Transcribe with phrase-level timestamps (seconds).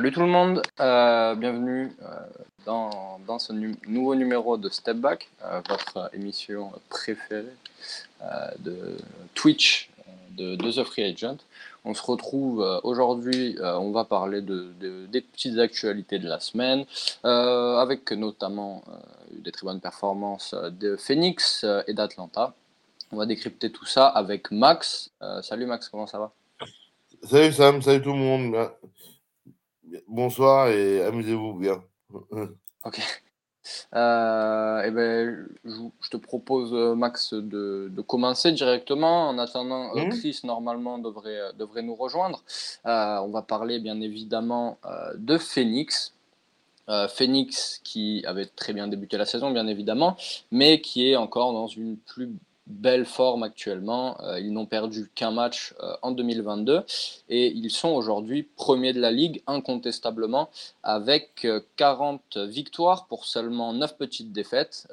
[0.00, 2.06] Salut tout le monde, euh, bienvenue euh,
[2.64, 7.44] dans, dans, ce nouveau numéro de Step Back, euh, votre émission préférée
[8.60, 8.96] de
[9.34, 9.90] Twitch
[10.38, 11.36] de, The Free Agent.
[11.84, 16.86] On se retrouve aujourd'hui, on va parler de, des petites actualités de la semaine,
[17.22, 18.82] avec notamment
[19.30, 22.54] des très bonnes performances de Phoenix et d'Atlanta.
[23.12, 25.10] On va décrypter tout ça avec Max.
[25.42, 26.32] salut Max, comment ça va?
[27.22, 28.70] Salut Sam, salut tout le monde.
[30.08, 31.82] Bonsoir et amusez-vous bien.
[32.84, 33.00] ok.
[33.94, 39.28] Euh, eh ben, je, te propose, euh, Max, de, commencer directement.
[39.28, 40.08] En attendant, euh, mmh.
[40.10, 42.42] Chris, normalement, devrait, devrait nous rejoindre.
[42.84, 44.78] on va parler, bien évidemment,
[45.16, 46.14] de Phoenix.
[47.08, 50.16] Phoenix qui avait très bien débuté la saison, bien évidemment,
[50.50, 52.30] mais qui est encore dans une plus
[52.70, 54.20] belle forme actuellement.
[54.22, 56.82] Euh, ils n'ont perdu qu'un match euh, en 2022
[57.28, 60.50] et ils sont aujourd'hui premiers de la ligue incontestablement
[60.82, 64.88] avec 40 euh, victoires pour seulement 9 petites défaites.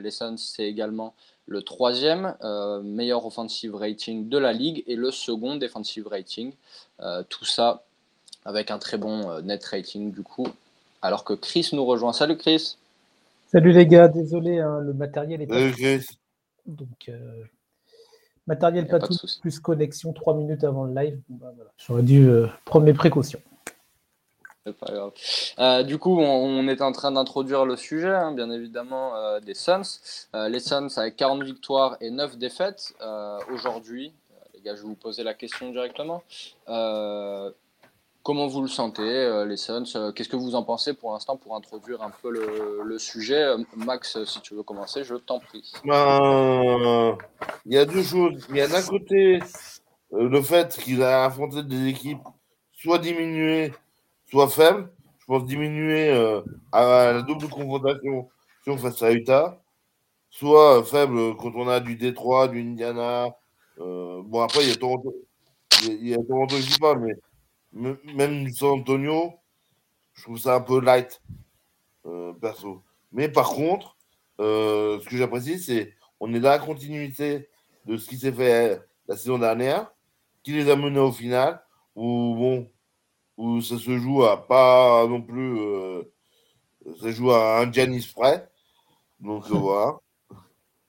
[0.00, 1.14] les Suns, c'est également
[1.46, 2.34] le troisième
[2.82, 6.52] meilleur offensive rating de la ligue et le second defensive rating.
[7.28, 7.84] tout ça
[8.44, 10.46] avec un très bon net rating du coup.
[11.00, 12.12] Alors que Chris nous rejoint.
[12.12, 12.76] Salut Chris.
[13.46, 15.48] Salut les gars, désolé, hein, le matériel est.
[15.48, 16.06] Salut Chris.
[16.68, 17.44] Donc, euh,
[18.46, 21.20] matériel pas, tout, plus connexion 3 minutes avant le live.
[21.30, 23.40] Bah, J'aurais dû euh, prendre mes précautions.
[24.64, 25.12] Pas grave.
[25.58, 29.80] Euh, du coup, on, est en train d'introduire le sujet, hein, bien évidemment, des Suns.
[30.34, 32.92] les Suns avec 40 victoires et 9 défaites
[33.50, 34.12] aujourd'hui.
[34.52, 36.22] les gars, je vais vous poser la question directement.
[38.22, 41.36] Comment vous le sentez, euh, les Suns euh, Qu'est-ce que vous en pensez pour l'instant
[41.36, 45.72] pour introduire un peu le, sujet euh, Max, si tu veux commencer, je t'en prie.
[45.84, 47.16] Ben,
[47.64, 48.46] il y a deux choses.
[48.50, 49.38] Il y a d'un côté
[50.10, 52.22] le fait qu'il a affronté des équipes
[52.72, 53.72] soit diminuées,
[54.30, 54.90] soit faibles.
[55.20, 56.10] Je pense diminuer
[56.72, 58.28] à la double confrontation
[58.78, 59.60] face à Utah,
[60.30, 63.28] soit faible quand on a du Détroit, du Indiana.
[63.76, 65.14] bon, après, il y a Toronto.
[65.82, 67.14] Il y a Toronto qui pas, mais
[67.78, 69.34] même San Antonio,
[70.14, 71.22] je trouve ça un peu light,
[72.06, 72.82] euh, perso.
[73.12, 73.96] Mais par contre,
[74.40, 77.48] euh, ce que j'apprécie, c'est on est dans la continuité
[77.86, 79.92] de ce qui s'est fait la saison dernière,
[80.42, 81.62] qui les a menés au final,
[81.94, 82.70] où bon,
[83.36, 86.02] où ça se joue à pas non plus, euh,
[87.00, 88.48] ça joue à un Giannis près.
[89.20, 89.98] Donc voilà.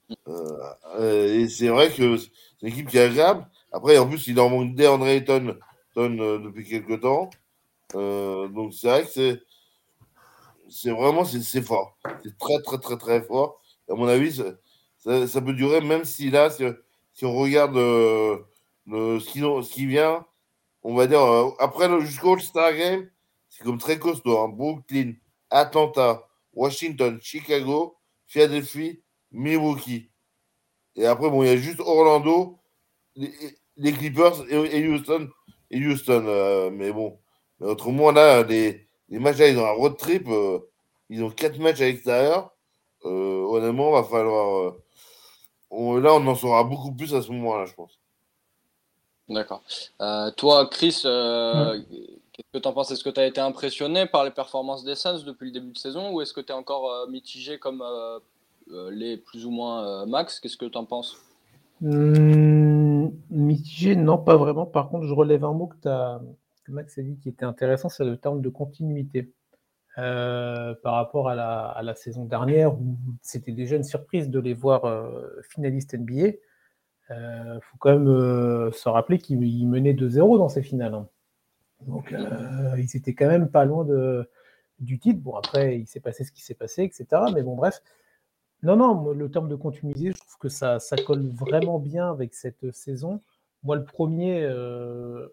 [1.00, 2.30] et c'est vrai que c'est
[2.64, 3.48] une équipe qui est agréable.
[3.72, 5.56] Après, en plus, il en manque d'Andre Ayton
[5.98, 7.30] euh, depuis quelques temps.
[7.96, 9.42] Euh, donc c'est vrai que c'est
[10.70, 11.98] c'est vraiment c'est fort.
[12.24, 13.62] C'est très très très très fort.
[13.90, 14.42] À mon avis,
[15.00, 18.38] ça, peut durer même si là, si, on regarde euh,
[18.86, 20.26] le, ce, qui, ce qui vient,
[20.84, 21.22] on va dire
[21.58, 23.10] après jusqu'au All-Star Game,
[23.50, 24.40] c'est comme très costaud.
[24.40, 24.50] Hein.
[24.50, 25.14] Brooklyn,
[25.50, 27.98] Atlanta, Washington, Chicago,
[28.28, 29.02] Philadelphie,
[29.32, 30.12] Milwaukee.
[30.96, 32.60] Et après, bon, il y a juste Orlando,
[33.16, 35.30] les, Clippers et Houston
[35.72, 36.26] et Houston.
[36.28, 37.18] Euh, mais bon,
[37.60, 40.28] mais autrement, là, les, les matchs, là, ils ont un road trip.
[40.28, 40.60] Euh,
[41.10, 42.52] ils ont quatre matchs à l'extérieur.
[43.06, 44.74] Euh, honnêtement, va falloir.
[45.72, 48.00] là, on en saura beaucoup plus à ce moment-là, je pense.
[49.28, 49.62] D'accord.
[50.38, 52.92] toi, Chris, qu'est-ce que tu en penses?
[52.92, 55.78] Est-ce que tu as été impressionné par les performances des Suns depuis le début de
[55.78, 57.84] saison ou est-ce que tu es encore mitigé comme
[58.92, 60.40] les plus ou moins Max?
[60.40, 61.16] Qu'est-ce que tu en penses?
[61.82, 62.89] Mmh,
[63.30, 64.66] Mitigé, non, pas vraiment.
[64.66, 66.22] Par contre, je relève un mot que, as,
[66.68, 69.34] Max a dit qui était intéressant, c'est le terme de continuité.
[70.00, 74.86] Euh, par rapport à la, saison dernière, où c'était déjà une surprise de les voir
[74.86, 76.14] euh, finalistes NBA.
[76.14, 76.38] Il
[77.12, 80.94] euh, faut quand même se rappeler qu'ils menaient 2-0 dans ces finales.
[80.94, 81.08] Hein.
[81.88, 82.16] Donc,
[82.78, 84.30] ils étaient quand même pas loin de,
[84.80, 85.20] du titre.
[85.20, 87.08] Bon, après, il s'est passé ce qui s'est passé, etc.
[87.34, 87.82] Mais bon, bref,
[88.64, 92.34] non, non, le terme de continuité, je trouve que ça, ça colle vraiment bien avec
[92.34, 93.22] cette saison.
[93.64, 95.28] Moi, le premier, euh,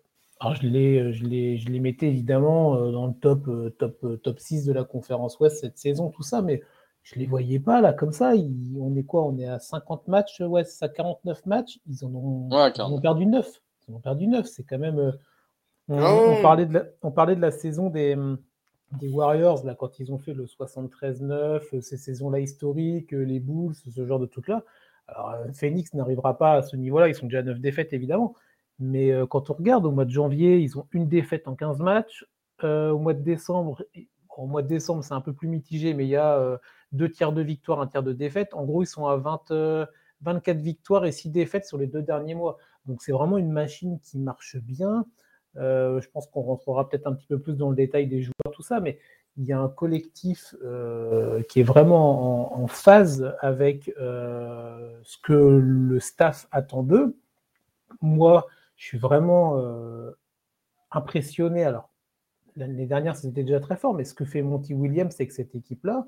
[0.54, 4.38] je l'ai, je l'ai, je les mettais évidemment euh, dans le top, euh, top, top
[4.38, 6.62] 6 de la conférence Ouest cette saison, tout ça, mais
[7.02, 8.32] je ne les voyais pas là comme ça.
[8.80, 9.24] on est quoi?
[9.24, 11.80] On est à 50 matchs Ouest, à 49 matchs?
[11.88, 13.48] Ils en ont, ont perdu 9.
[13.88, 14.46] Ils en ont perdu 9.
[14.46, 15.12] C'est quand même.
[15.88, 18.16] On, ah parlait de la, on parlait de la saison des
[18.92, 24.06] des Warriors, là, quand ils ont fait le 73-9, ces saisons-là historiques, les Bulls, ce
[24.06, 24.64] genre de trucs-là.
[25.08, 28.34] Alors, euh, Phoenix n'arrivera pas à ce niveau-là, ils sont déjà à 9 défaites, évidemment.
[28.78, 31.78] Mais euh, quand on regarde, au mois de janvier, ils ont une défaite en 15
[31.80, 32.24] matchs.
[32.64, 33.84] Euh, au mois de décembre,
[34.36, 36.58] au mois de décembre, c'est un peu plus mitigé, mais il y a
[36.92, 38.54] deux tiers de victoire, un tiers de défaite.
[38.54, 39.86] En gros, ils sont à 20,
[40.22, 42.58] 24 victoires et 6 défaites sur les deux derniers mois.
[42.86, 45.06] Donc, c'est vraiment une machine qui marche bien.
[45.56, 48.62] Je pense qu'on rentrera peut-être un petit peu plus dans le détail des joueurs, tout
[48.62, 48.98] ça, mais
[49.36, 50.54] il y a un collectif
[51.48, 57.16] qui est vraiment en, phase avec ce que le staff attend d'eux.
[58.00, 59.62] Moi, je suis vraiment
[60.90, 61.64] impressionné.
[61.64, 61.90] Alors,
[62.56, 66.06] l'année dernière, c'était déjà très fort, mais ce que fait Monty Williams, que cette équipe-là,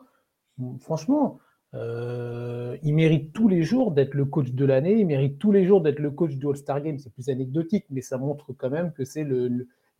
[0.80, 1.38] franchement,
[1.74, 5.66] euh, il mérite tous les jours d'être le coach de l'année, il mérite tous les
[5.66, 6.98] jours d'être le coach du All-Star Game.
[6.98, 9.26] C'est plus anecdotique, mais ça montre quand même que c'est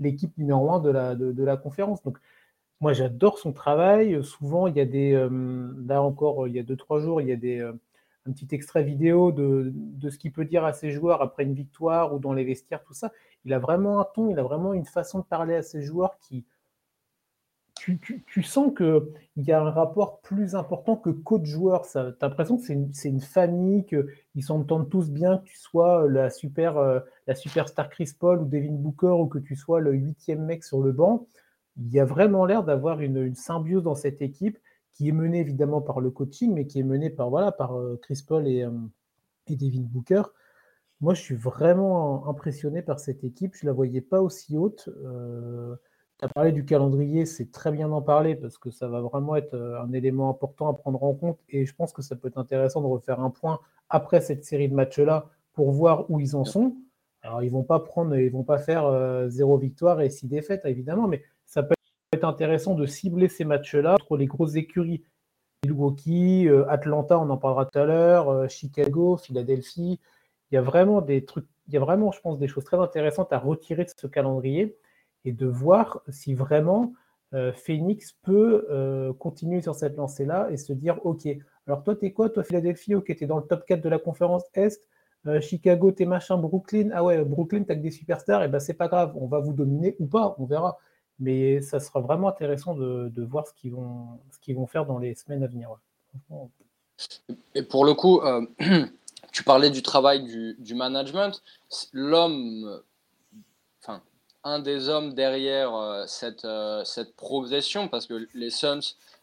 [0.00, 2.02] l'équipe numéro un de la, de, la conférence.
[2.02, 2.18] Donc,
[2.80, 4.22] moi, j'adore son travail.
[4.24, 5.12] Souvent, il y a des.
[5.12, 7.72] Euh, là encore, il y a deux, trois jours, il y a des, euh,
[8.26, 11.54] un petit extrait vidéo de, de ce qu'il peut dire à ses joueurs après une
[11.54, 13.12] victoire ou dans les vestiaires, tout ça.
[13.44, 16.18] Il a vraiment un ton, il a vraiment une façon de parler à ses joueurs
[16.20, 16.44] qui,
[17.78, 19.02] tu, sens qu'il
[19.36, 21.82] y a un rapport plus important que coach-joueur.
[21.90, 26.30] Tu as l'impression que c'est une, famille, qu'ils s'entendent tous bien, que tu sois la,
[26.30, 30.44] super, euh, la superstar Chris Paul ou Devin Booker ou que tu sois le huitième
[30.44, 31.26] mec sur le banc.
[31.76, 34.58] Il y a vraiment l'air d'avoir une, symbiose dans cette équipe
[34.94, 37.98] qui est menée évidemment par le coaching, mais qui est menée par, voilà, par euh,
[38.02, 38.70] Chris Paul et, euh,
[39.48, 40.22] Devin Booker.
[41.00, 43.54] Moi, je suis vraiment impressionné par cette équipe.
[43.54, 44.88] Je ne la voyais pas aussi haute.
[46.18, 49.36] Tu as parlé du calendrier, c'est très bien d'en parler parce que ça va vraiment
[49.36, 52.26] être euh, un élément important à prendre en compte et je pense que ça peut
[52.26, 56.34] être intéressant de refaire un point après cette série de matchs-là pour voir où ils
[56.34, 56.74] en sont.
[57.22, 60.64] Alors, ils vont pas prendre, ils vont pas faire euh, zéro victoire et six défaites,
[60.64, 61.74] évidemment, mais ça peut
[62.12, 65.04] être intéressant de cibler ces matchs-là entre les grosses écuries.
[65.64, 70.00] Milwaukee, euh, Atlanta, on en parlera tout à l'heure, Chicago, Philadelphie.
[70.50, 72.78] Il y a vraiment des trucs, il y a vraiment, je pense, des choses très
[72.78, 74.76] intéressantes à retirer de ce calendrier
[75.24, 76.92] et de voir si vraiment
[77.34, 81.28] euh, Phoenix peut euh, continuer sur cette lancée-là et se dire Ok,
[81.66, 82.30] alors toi, t'es quoi?
[82.30, 84.88] Toi, Philadelphie, ok, t'es dans le top 4 de la conférence Est.
[85.26, 86.38] Euh, Chicago, t'es machin.
[86.38, 89.26] Brooklyn, ah ouais, Brooklyn, t'as que des superstars, et eh ben c'est pas grave, on
[89.26, 90.78] va vous dominer ou pas, on verra.
[91.18, 95.14] Mais ça sera vraiment intéressant de, voir ce qu'ils vont, ce vont faire dans les
[95.14, 95.68] semaines à venir.
[97.54, 98.20] Et pour le coup,
[99.32, 101.42] tu parlais du travail du, du management.
[101.92, 102.80] L'homme
[104.48, 106.84] un des hommes derrière euh, cette, euh,
[107.16, 108.80] progression, parce que les Suns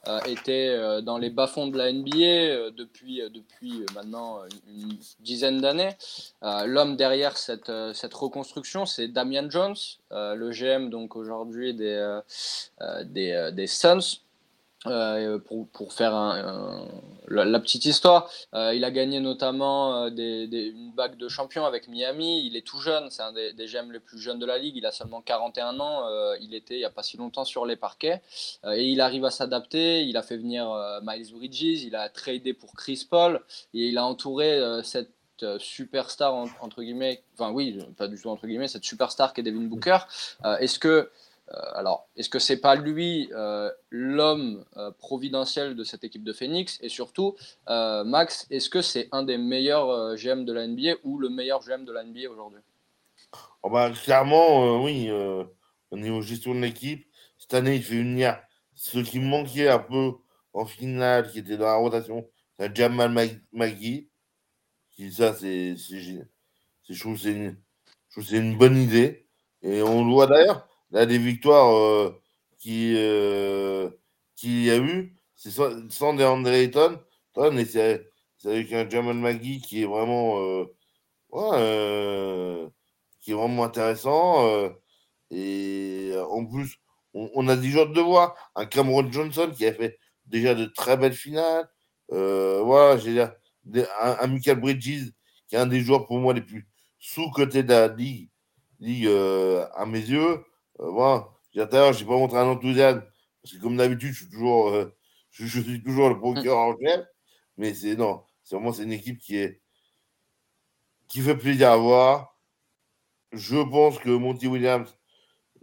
[0.07, 5.95] euh, étaient dans les bas-fonds de la NBA depuis, depuis maintenant une, dizaine d'années.
[6.41, 9.75] L'homme derrière cette, cette reconstruction, c'est Damian Jones,
[10.11, 12.19] le GM donc aujourd'hui des,
[13.05, 14.24] des, des Suns.
[14.87, 16.13] Euh, pour, faire
[17.27, 22.45] la, petite histoire, euh, il a gagné notamment euh, une bague de champion avec Miami.
[22.45, 24.75] Il est tout jeune, c'est un des, des GM les plus jeunes de la ligue.
[24.77, 26.03] Il a seulement 41 ans.
[26.41, 28.21] il était il n'y a pas si longtemps sur les parquets
[28.65, 30.03] et il arrive à s'adapter.
[30.03, 30.71] Il a fait venir
[31.03, 33.41] Miles Bridges, il a tradé pour Chris Paul
[33.73, 35.11] et il a entouré cette
[35.59, 39.61] superstar entre guillemets, enfin oui, pas du tout entre guillemets, cette superstar qui est Devin
[39.61, 39.97] Booker.
[40.59, 41.09] Est-ce que
[41.47, 46.79] alors, est-ce que c'est pas lui euh, l'homme euh, providentiel de cette équipe de Phoenix?
[46.81, 47.35] Et surtout,
[47.67, 51.85] Max, est-ce que c'est un des meilleurs GM de la NBA ou le meilleur GM
[51.85, 52.61] de la NBA aujourd'hui?
[53.63, 55.11] Oh bah, Clairement, oui.
[55.11, 57.07] au niveau gestion de l'équipe,
[57.37, 58.41] cette année, il fait une nière.
[58.73, 60.13] Ce qui manquait un peu
[60.53, 62.27] en finale, qui était dans la rotation,
[62.59, 63.11] c'est Jamal
[63.51, 64.09] Magui.
[65.11, 69.27] Ça, c'est, je trouve que c'est une bonne idée.
[69.61, 72.21] Et on le voit d'ailleurs Là, des victoires euh,
[72.59, 73.89] qui, euh,
[74.35, 78.07] qu'il y a eu, c'est sans, sans et c'est,
[78.45, 80.65] avec un Jamal Magui qui est vraiment, euh,
[81.31, 82.69] ouais,
[83.21, 84.47] qui est vraiment intéressant.
[85.31, 86.77] et en plus,
[87.13, 88.35] on, a des joueurs de voix.
[88.55, 91.67] Un Cameron Johnson qui a fait déjà de très belles finales.
[92.09, 93.33] voilà, j'ai un,
[94.21, 95.11] un, Michael Bridges
[95.47, 96.67] qui est un des joueurs pour moi les plus
[96.99, 98.29] sous-cotés de la ligue
[99.75, 100.45] à mes yeux.
[100.79, 103.03] Euh, moi, d'ailleurs, je n'ai pas montré un enthousiasme,
[103.41, 104.95] parce que comme d'habitude, je suis toujours, euh,
[105.31, 107.05] je, suis toujours le procureur en chef.
[107.57, 109.61] Mais c'est non, c'est vraiment une équipe qui est
[111.07, 112.37] qui fait plaisir à voir.
[113.31, 114.97] Je pense que Monty Williams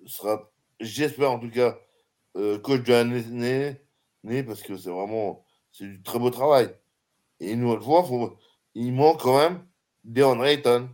[0.07, 0.51] sera,
[0.81, 1.79] j'espère en tout cas,
[2.37, 6.75] euh, coach de l'année, parce que c'est vraiment c'est du très beau travail.
[7.41, 8.05] Et une nouvelle fois,
[8.75, 9.67] il manque quand même
[10.05, 10.91] DeAndre Ayton.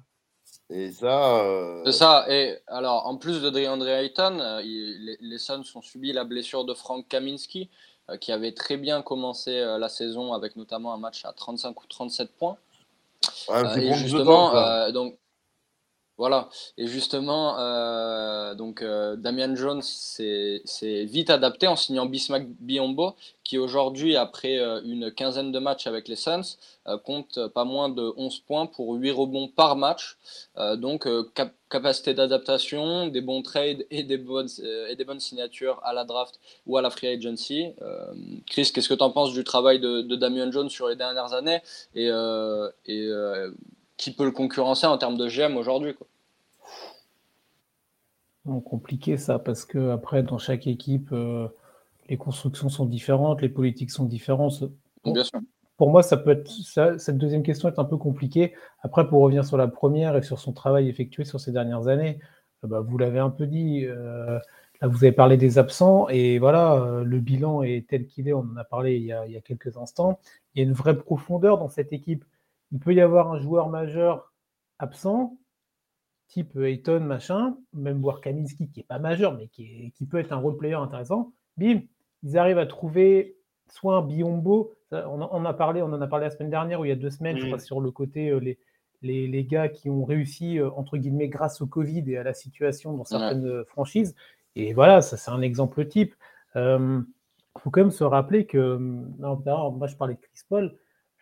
[0.70, 1.36] Et ça.
[1.38, 2.26] Euh, c'est ça.
[2.28, 6.74] Et alors, en plus de DeAndre Ayton, euh, les, Suns ont subi la blessure de
[6.74, 7.70] Frank Kaminski,
[8.10, 11.86] euh, qui avait très bien commencé la saison avec notamment un match à 35 ou
[11.86, 12.58] 37 points.
[13.76, 15.18] et justement, donc.
[16.18, 23.14] Voilà, et justement, euh, donc euh, Damian Jones s'est vite adapté en signant Bismack Biombo,
[23.44, 26.56] qui aujourd'hui, après euh, une quinzaine de matchs avec les Suns,
[27.04, 30.16] compte pas moins de 11 points pour 8 rebonds par match.
[30.76, 31.06] donc,
[31.68, 34.48] capacité d'adaptation, des bons trades et des bonnes,
[34.88, 37.74] et des bonnes signatures à la draft ou à la free agency.
[38.46, 41.34] Chris, qu'est-ce que tu en penses du travail de, de, Damian Jones sur les dernières
[41.34, 41.60] années
[41.94, 42.08] et
[43.98, 45.94] qui peut le concurrencer en termes de GM aujourd'hui
[48.64, 51.48] Compliqué ça, parce que après, dans chaque équipe, euh,
[52.08, 54.64] les constructions sont différentes, les politiques sont différentes.
[55.04, 55.40] Bien sûr.
[55.76, 56.50] Pour moi, ça peut être
[56.98, 58.54] cette deuxième question est un peu compliquée.
[58.80, 62.20] Après, pour revenir sur la première et sur son travail effectué sur ces dernières années,
[62.64, 63.84] euh, bah, vous l'avez un peu dit.
[63.84, 64.38] Euh,
[64.80, 68.32] là, vous avez parlé des absents et voilà, le bilan est tel qu'il est.
[68.32, 70.20] On en a parlé il y a, il y a quelques instants.
[70.54, 72.24] Il y a une vraie profondeur dans cette équipe
[72.72, 74.32] il peut y avoir un joueur majeur
[74.78, 75.36] absent,
[76.28, 80.36] type Ayton, machin, même voir Kaminski qui n'est pas majeur, mais qui, peut être un
[80.36, 81.32] role player intéressant.
[81.56, 81.80] Bim,
[82.22, 83.36] ils arrivent à trouver
[83.70, 86.84] soit un Biombo, on, en a parlé, on en a parlé la semaine dernière ou
[86.84, 88.58] il y a deux semaines, je crois, sur le côté euh, les,
[89.26, 92.94] les, gars qui ont réussi, euh, entre guillemets, grâce au Covid et à la situation
[92.94, 94.14] dans certaines franchises.
[94.56, 96.14] Et voilà, ça c'est un exemple type.
[96.54, 97.00] Il euh,
[97.58, 100.74] faut quand même se rappeler que, non, moi je parlais de Chris Paul,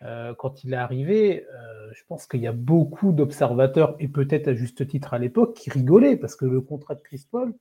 [0.03, 4.49] euh, quand il est arrivé, euh, je pense qu'il y a beaucoup d'observateurs, et peut-être
[4.49, 7.55] à juste titre à l'époque, qui rigolaient parce que le contrat de Chris Paul,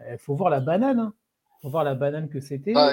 [0.00, 0.96] il euh, faut voir la banane.
[0.96, 1.14] Il hein.
[1.62, 2.72] faut voir la banane que c'était.
[2.74, 2.92] Ah,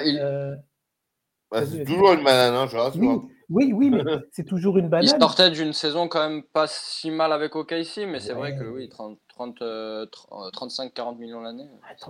[1.50, 3.24] bah, c'est toujours une banane, hein, je rassure.
[3.48, 4.02] Oui, oui, mais
[4.32, 5.06] c'est toujours une banane.
[5.06, 8.64] Il sortait d'une saison quand même pas si mal avec OKC, mais c'est vrai que
[8.64, 11.68] oui, 35-40 millions l'année.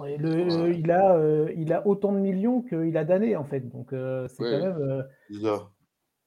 [0.09, 1.18] il, a,
[1.54, 3.61] il a autant de millions qu'il a d'années, en fait.
[3.61, 5.04] Donc, c'est quand même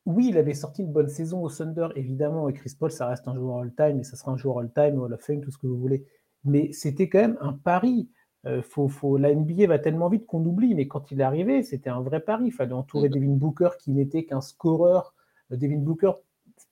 [0.05, 3.27] oui, il avait sorti une bonne saison au Thunder, évidemment, et Chris Paul, ça reste
[3.27, 5.67] un joueur all-time, et ça sera un joueur all-time, Hall of Fame, tout ce que
[5.67, 6.05] vous voulez.
[6.45, 8.09] Mais c'était quand même un pari.
[8.45, 11.89] Euh, faut, la NBA va tellement vite qu'on oublie, mais quand il est arrivé, c'était
[11.89, 12.47] un vrai pari.
[12.47, 13.13] Il fallait entourer mm.
[13.13, 15.13] Devin Booker, qui n'était qu'un scoreur.
[15.51, 16.13] Euh, Devin Booker,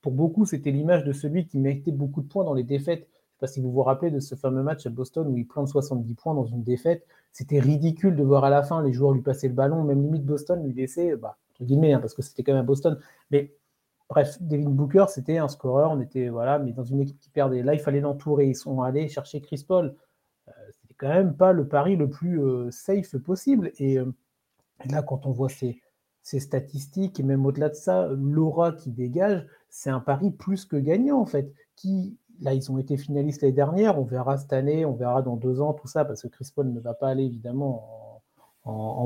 [0.01, 3.01] pour beaucoup, c'était l'image de celui qui méritait beaucoup de points dans les défaites.
[3.01, 5.38] Je ne sais pas si vous vous rappelez de ce fameux match à Boston où
[5.38, 7.05] il plante 70 points dans une défaite.
[7.31, 10.25] C'était ridicule de voir à la fin les joueurs lui passer le ballon, même limite
[10.25, 12.99] Boston lui laisser, bah, guillemets, hein, parce que c'était quand même à Boston.
[13.31, 13.53] Mais
[14.09, 17.63] bref, Devin Booker, c'était un scoreur, on était, voilà, mais dans une équipe qui perdait.
[17.63, 18.47] Là, il fallait l'entourer.
[18.47, 19.95] Ils sont allés chercher Chris Paul.
[20.47, 23.71] Euh, c'était quand même pas le pari le plus euh, safe possible.
[23.81, 24.11] Euh,
[24.85, 25.81] et, là, quand on voit ces,
[26.21, 31.19] statistiques, et même au-delà de ça, l'aura qui dégage, c'est un pari plus que gagnant,
[31.19, 31.53] en fait.
[31.75, 35.37] Qui, là, ils ont été finalistes l'année dernière, on verra cette année, on verra dans
[35.37, 38.06] deux ans, tout ça, parce que Chris Paul ne va pas aller, évidemment, en,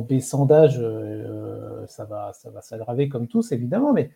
[0.01, 4.11] baissant d'âge, euh, ça va, s'aggraver comme tous, évidemment, mais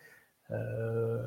[0.50, 1.18] euh,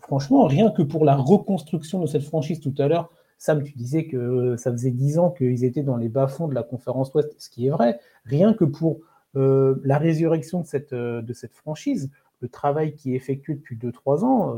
[0.00, 4.06] franchement, rien que pour la reconstruction de cette franchise tout à l'heure, Sam, tu disais
[4.06, 7.50] que ça faisait dix ans qu'ils étaient dans les bas-fonds de la conférence Ouest, ce
[7.50, 8.00] qui est vrai.
[8.24, 9.00] Rien que pour
[9.36, 14.24] euh, la résurrection de cette, de cette franchise, le travail qui est effectué depuis 2-3
[14.24, 14.54] ans,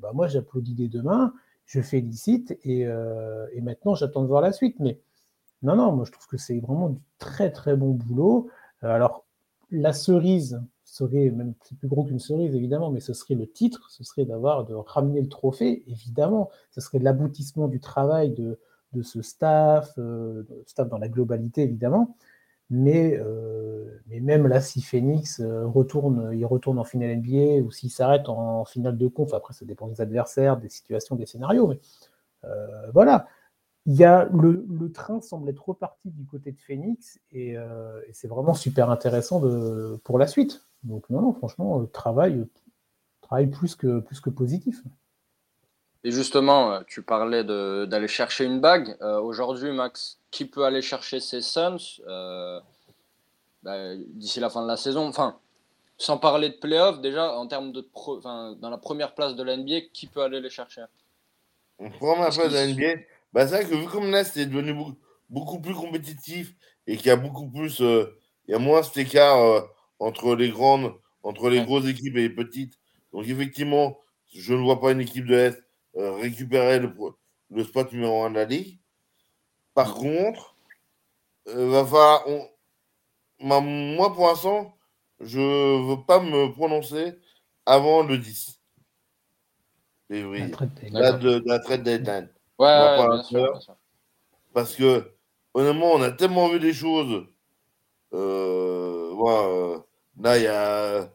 [0.00, 1.32] bah moi j'applaudis dès demain,
[1.66, 4.76] je félicite et, et maintenant j'attends de voir la suite.
[4.78, 4.98] Mais
[5.62, 8.48] non, non, moi je trouve que c'est vraiment du très très bon boulot.
[8.84, 9.24] Euh, alors,
[9.70, 14.04] la cerise serait même plus gros qu'une cerise, évidemment, mais ce serait le titre, ce
[14.04, 16.50] serait d'avoir de ramener le trophée, évidemment.
[16.70, 18.58] Ce serait l'aboutissement du travail de,
[18.92, 22.16] de ce staff, euh, staff dans la globalité, évidemment.
[22.70, 27.90] Mais, euh, mais même là, si Phoenix retourne, il retourne en finale NBA ou s'il
[27.90, 31.66] s'arrête en, finale de conf, après ça dépend des adversaires, des situations, des scénarios.
[31.66, 31.78] Mais
[32.92, 33.26] voilà,
[33.86, 38.28] il y a le, train semble être reparti du côté de Phoenix euh, et, c'est
[38.28, 40.64] vraiment super intéressant de, pour la suite.
[40.82, 42.46] Donc non, non franchement, travail,
[43.22, 44.82] travail plus que, plus que positif.
[46.04, 48.96] Et justement, euh, tu parlais d'aller chercher une bague.
[49.00, 52.00] Euh, aujourd'hui, Max, qui peut aller chercher ses Suns
[53.62, 55.08] bah, d'ici la fin de la saison?
[55.08, 55.38] Enfin,
[55.96, 57.88] sans parler de playoffs, déjà, en termes de
[58.60, 60.84] dans la première place de l'NBA, qui peut aller les chercher?
[61.98, 64.74] Première place de l'NBA bah, c'est vrai que vu comme là, c'est devenu
[65.28, 66.54] beaucoup, plus compétitif
[66.86, 67.80] et qu'il y a beaucoup plus.
[67.80, 69.60] Euh, il y a moins cet écart euh,
[69.98, 72.78] entre les grandes, entre les grosses équipes et les petites.
[73.12, 73.98] Donc, effectivement,
[74.32, 75.58] je ne vois pas une équipe de S
[75.96, 78.78] euh, récupérer le, spot numéro 1 de la ligue.
[79.74, 80.56] Par contre,
[81.46, 82.24] va falloir,
[83.40, 84.74] moi, pour l'instant,
[85.20, 87.14] je ne veux pas me prononcer
[87.66, 88.60] avant le 10
[90.08, 90.52] février.
[90.90, 91.98] La, de, la traite des
[92.58, 92.96] Ouais,
[94.52, 95.12] Parce que,
[95.54, 97.26] honnêtement, on a tellement vu des choses.
[98.12, 99.78] Euh, euh
[100.20, 101.08] là, il y a,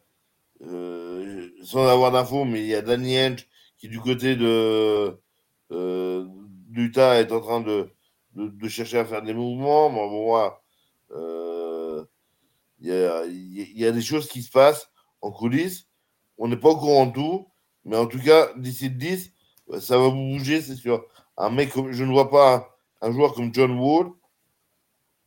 [0.62, 3.46] euh, sans avoir d'infos, mais il y a Danny Henge
[3.78, 5.20] qui, du côté de,
[5.72, 6.26] euh,
[6.72, 7.90] l'Utah est en train de,
[8.36, 9.90] de, chercher à faire des mouvements.
[9.90, 10.52] Bon,
[12.80, 14.90] il y, a, y, a, des choses qui se passent
[15.22, 15.88] en coulisses.
[16.38, 17.48] On n'est pas au courant de tout,
[17.84, 19.34] mais en tout cas, d'ici le 10,
[19.80, 21.06] ça va bouger, c'est sûr.
[21.38, 24.12] Un mec comme, je ne vois pas un, joueur comme John Wall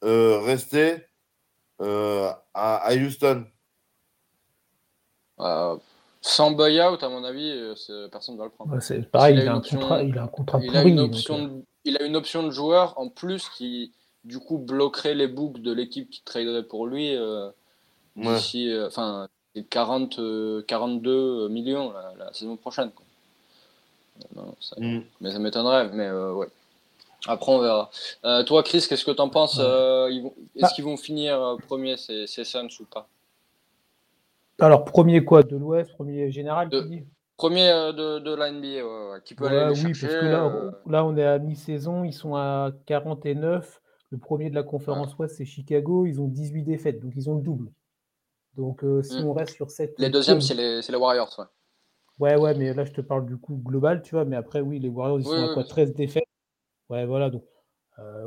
[0.04, 0.96] euh, rester
[1.80, 3.44] euh, à, Houston.
[6.20, 7.75] sans buyout, à mon avis,
[8.10, 8.80] personne ne va le prendre.
[8.80, 11.96] c'est pareil, il a, un contrat, il a un contrat il a une option il
[11.96, 13.92] a une option de joueur en plus qui,
[14.25, 17.48] du coup, bloquerait les books de l'équipe qui traderait pour lui euh,
[18.16, 19.28] d'ici, euh, enfin,
[19.70, 20.20] 40,
[20.66, 22.90] 42 euh, millions la, saison prochaine.
[24.78, 25.00] Mm.
[25.20, 26.49] Mais ça m'étonnerait, mais ouais.
[27.26, 27.90] Après, on verra.
[28.44, 30.68] toi, Chris, qu'est-ce que tu en penses Est-ce ah.
[30.75, 33.08] qu'ils vont finir premier, ces, ces Suns ou pas?
[34.58, 37.04] Alors, premier quoi De l'Ouest Premier général tu dis?
[37.37, 41.04] Premier euh, de, de la NBA, qui peut aller oui, parce que là, euh, là,
[41.04, 43.82] on est à mi-saison, ils sont à 49.
[44.11, 46.06] Le premier de la conférence Ouest, c'est Chicago.
[46.06, 47.70] Ils ont 18 défaites, donc ils ont le double.
[48.56, 49.26] Donc, euh, si mmh.
[49.26, 49.99] on reste sur cette.
[49.99, 51.44] Les deuxièmes, c'est les, les, Warriors, ouais.
[52.18, 54.25] Ouais, ouais, mais là, je te parle du coup global, tu vois.
[54.25, 56.25] Mais après, oui, les Warriors, ils sont à quoi 13 défaites?
[56.88, 57.30] Ouais, voilà.
[57.30, 57.44] Donc,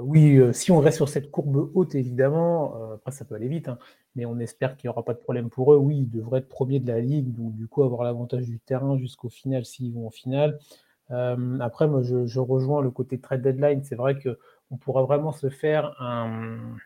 [0.02, 3.68] oui, si on reste sur cette courbe haute, évidemment, après, ça peut aller vite.
[3.68, 3.80] Hein
[4.16, 5.78] mais on espère qu'il n'y aura pas de problème pour eux.
[5.78, 8.98] Oui, ils devraient être premiers de la ligue, donc du coup avoir l'avantage du terrain
[8.98, 10.60] jusqu'au final s'ils vont en finale.
[11.12, 13.84] Euh, après, moi, je, rejoins le côté trade deadline.
[13.84, 16.78] C'est vrai qu'on pourra vraiment se faire un,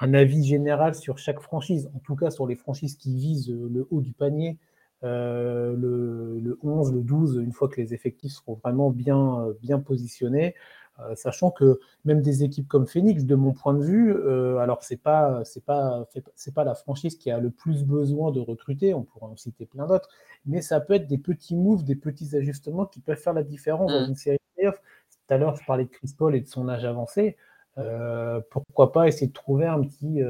[0.00, 4.00] avis général sur chaque franchise, en tout cas sur les franchises qui visent le haut
[4.00, 4.58] du panier.
[5.04, 9.78] Euh, le, le, 11, le 12, une fois que les effectifs seront vraiment bien, bien
[9.78, 10.54] positionnés.
[11.00, 14.82] Euh, sachant que même des équipes comme Phoenix, de mon point de vue, euh, alors
[14.82, 18.94] c'est pas c'est pas c'est pas la franchise qui a le plus besoin de recruter,
[18.94, 20.08] on pourrait en citer plein d'autres,
[20.46, 23.92] mais ça peut être des petits moves, des petits ajustements qui peuvent faire la différence
[23.92, 24.08] dans mm.
[24.08, 24.80] une série de playoffs.
[25.10, 27.36] Tout à l'heure, je parlais de Chris Paul et de son âge avancé.
[27.76, 30.22] Euh, pourquoi pas essayer de trouver un petit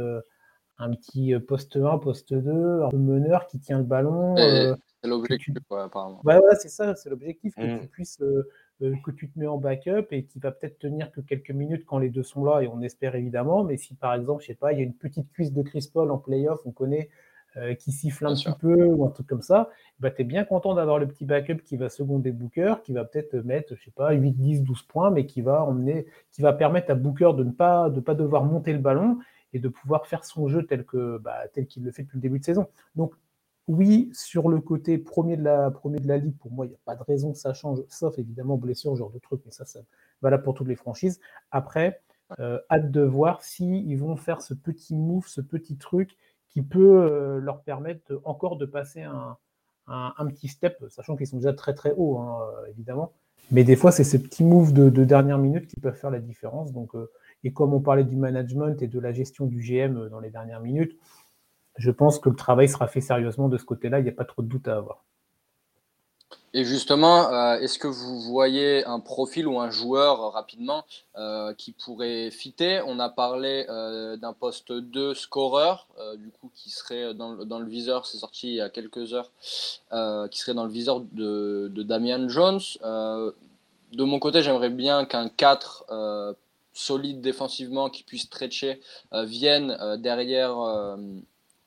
[0.79, 4.37] un petit poste 1, poste 2, un meneur qui tient le ballon.
[4.37, 6.21] c'est l'objectif, apparemment.
[6.25, 7.81] Ouais, ouais, c'est ça, c'est l'objectif, que mm.
[7.81, 8.21] tu puisses
[8.83, 11.85] euh, que tu te mets en backup et qui va peut-être tenir que quelques minutes
[11.87, 13.65] quand les deux sont là, et on espère évidemment.
[13.65, 15.89] Mais si par exemple, je sais pas, il y a une petite cuisse de Chris
[15.93, 17.09] Paul en playoff, on connaît,
[17.57, 20.45] euh, qui siffle un petit peu ou un truc comme ça, bah, tu es bien
[20.45, 23.91] content d'avoir le petit backup qui va seconder Booker, qui va peut-être mettre, je sais
[23.91, 27.45] pas, 8, 10, 12 points, mais qui va emmener, qui va permettre à Booker de
[27.45, 29.17] ne pas, de pas devoir monter le ballon
[29.57, 32.23] et de pouvoir faire son jeu tel que bah, tel qu'il le fait depuis le
[32.23, 32.69] début de saison.
[32.95, 33.15] Donc
[33.69, 36.75] oui, sur le côté premier de la, premier de la ligue, pour moi, il n'y
[36.77, 39.65] a pas de raison que ça change, sauf évidemment blessure, genre de truc, mais ça,
[39.65, 39.81] ça
[40.23, 41.21] valable pour toutes les franchises.
[41.51, 42.01] Après,
[42.39, 46.17] euh, hâte de voir s'ils ils vont faire ce petit move, ce petit truc
[46.49, 49.37] qui peut euh, leur permettre encore de passer un,
[49.89, 53.13] un, petit step, sachant qu'ils sont déjà très très hauts, hein, euh, évidemment.
[53.51, 56.19] Mais des fois, c'est ces petits moves de, de, dernière minute qui peuvent faire la
[56.19, 56.73] différence.
[56.73, 56.95] Donc,
[57.47, 60.61] et comme on parlait du management et de la gestion du GM dans les dernières
[60.61, 60.99] minutes,
[61.77, 64.25] je pense que le travail sera fait sérieusement de ce côté-là, il n'y a pas
[64.25, 65.05] trop de doute à avoir.
[66.55, 70.85] Et justement, euh, est-ce que vous voyez un profil ou un joueur euh, rapidement
[71.17, 72.81] euh, qui pourrait fitter?
[72.85, 73.65] On a parlé
[74.21, 78.61] d'un poste 2 scoreur, du coup, qui serait dans, le viseur, c'est sorti il y
[78.61, 79.31] a quelques heures,
[80.31, 82.59] qui serait dans le viseur de, de Damian Jones.
[82.83, 85.85] de mon côté, j'aimerais bien qu'un 4
[86.77, 88.81] solide défensivement qui puisse stretcher
[89.13, 90.97] vienne derrière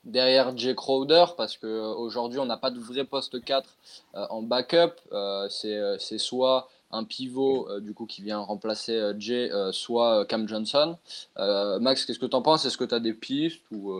[0.04, 3.68] derrière Jay Crowder parce qu'aujourd'hui on n'a pas de vrai poste 4
[4.14, 4.94] euh, en backup.
[5.12, 10.98] Euh, euh, c'est soit un pivot du coup qui vient remplacer Jay, soit Cam Johnson.
[11.36, 12.64] Max, qu'est-ce que tu en penses?
[12.64, 13.94] Est-ce que tu as des pistes ou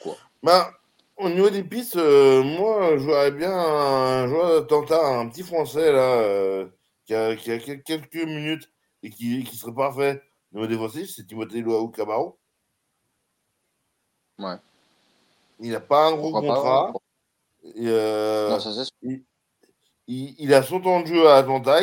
[0.00, 0.16] quoi?
[0.42, 0.70] Bah,
[1.18, 6.64] Au niveau des pistes, moi je voudrais bien un joueur de un petit français là,
[7.04, 8.70] qui a, qui, a, quelques minutes
[9.02, 10.22] et qui, qui serait parfait
[10.54, 12.38] niveau défensif, c'est Timothée Loaou Camaro.
[14.38, 14.56] Ouais.
[15.60, 16.92] Il n'a pas un gros contrat.
[17.78, 18.58] Euh,
[20.06, 21.80] il, a son temps de jeu à Atlanta.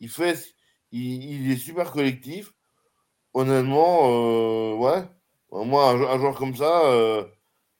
[0.00, 0.54] Il, fait,
[0.92, 2.52] il, est super collectif.
[3.34, 5.04] Honnêtement, euh, ouais.
[5.50, 7.24] Moi, un, joueur comme ça, euh,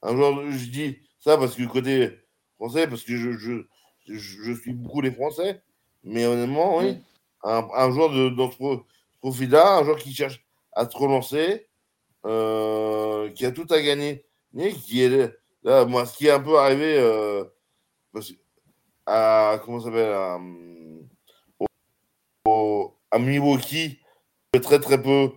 [0.01, 2.19] un joueur, je dis ça parce que côté
[2.55, 3.65] français, parce que je, je,
[4.07, 5.61] je, suis beaucoup les Français.
[6.03, 6.93] Mais honnêtement, oui.
[6.93, 7.01] Mm.
[7.43, 8.57] Un, joueur de, dans ce
[9.19, 11.67] profil-là, un joueur qui cherche à se relancer,
[12.23, 14.25] qui a tout à gagner
[14.73, 15.31] qui est
[15.63, 17.43] là, moi, ce qui est un peu arrivé euh,
[19.05, 20.39] à comment s'appelle à,
[23.11, 23.99] à Milwaukee,
[24.61, 25.31] très très peu,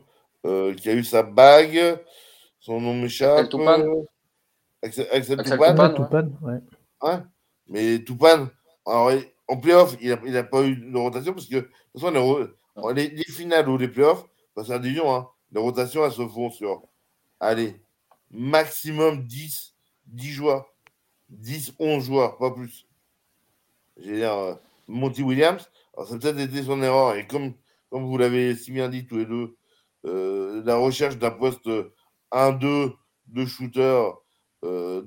[0.46, 2.00] euh, qui a eu sa bague,
[2.60, 3.48] son nom m'échappe.
[4.84, 5.36] Axel, Axel,
[5.94, 6.36] Toupane.
[6.42, 6.58] ouais.
[7.02, 7.18] ouais.
[7.68, 8.48] Mais Toupane,
[8.84, 9.12] alors,
[9.48, 12.48] en playoff, il n'a il a pas eu de rotation parce que de toute façon,
[12.94, 14.24] les, finales ou les playoffs,
[14.56, 16.82] c'est un division, hein, les rotations, elles se font sur,
[17.40, 17.80] allez,
[18.30, 19.74] maximum 10,
[20.06, 20.66] 10 joueurs.
[21.28, 22.86] 10, 11 joueurs, pas plus.
[23.96, 24.54] J'ai dire, euh,
[24.88, 27.54] Monty Williams, alors ça a peut-être été son erreur, et comme,
[27.90, 29.56] comme vous l'avez si bien dit tous les deux,
[30.06, 31.68] euh, la recherche d'un poste
[32.32, 32.92] 1-2
[33.28, 34.10] de shooter
[34.64, 35.02] euh,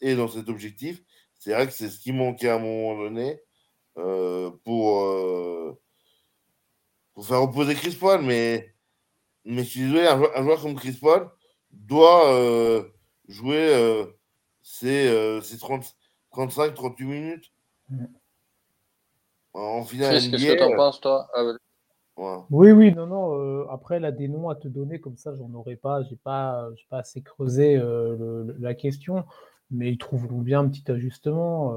[0.00, 1.02] est dans cet objectif.
[1.38, 3.40] C'est vrai que c'est ce qui manquait à un moment donné
[4.64, 5.76] pour,
[7.16, 8.72] pour faire opposer Chris Paul, mais,
[9.44, 11.28] mais je suis désolé, un, joueur comme Chris Paul
[11.72, 12.86] doit
[13.26, 14.06] jouer
[14.62, 15.08] c'est
[16.32, 17.52] 35-38 minutes.
[17.88, 18.04] Mm.
[19.54, 21.28] En finale, Qu'est-ce que tu en penses, toi?
[22.50, 23.38] Oui, oui, non, non.
[23.38, 26.02] Euh, après, là, des noms à te donner comme ça, j'en aurais pas.
[26.02, 29.24] J'ai pas, pas assez creusé euh, la question,
[29.70, 31.74] mais ils trouveront bien un petit ajustement.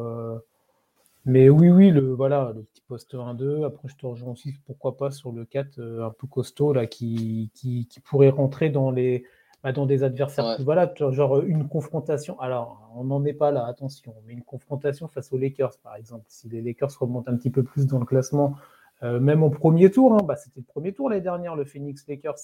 [1.29, 1.31] Euh.
[1.31, 3.65] mais oui, oui, le voilà, le petit poste 1-2.
[3.65, 7.51] Après, je te rejoins aussi, pourquoi pas sur le 4 un peu costaud là, qui,
[7.53, 9.23] qui, qui pourrait rentrer dans les
[9.63, 12.39] bah, dans des adversaires voilà, genre une confrontation.
[12.39, 16.23] Alors, on n'en est pas là, attention, mais une confrontation face aux Lakers, par exemple.
[16.29, 18.55] Si les Lakers remontent un petit peu plus dans le classement,
[19.03, 22.05] euh, même au premier tour, hein, bah, c'était le premier tour l'année dernière, le Phoenix
[22.07, 22.35] Lakers.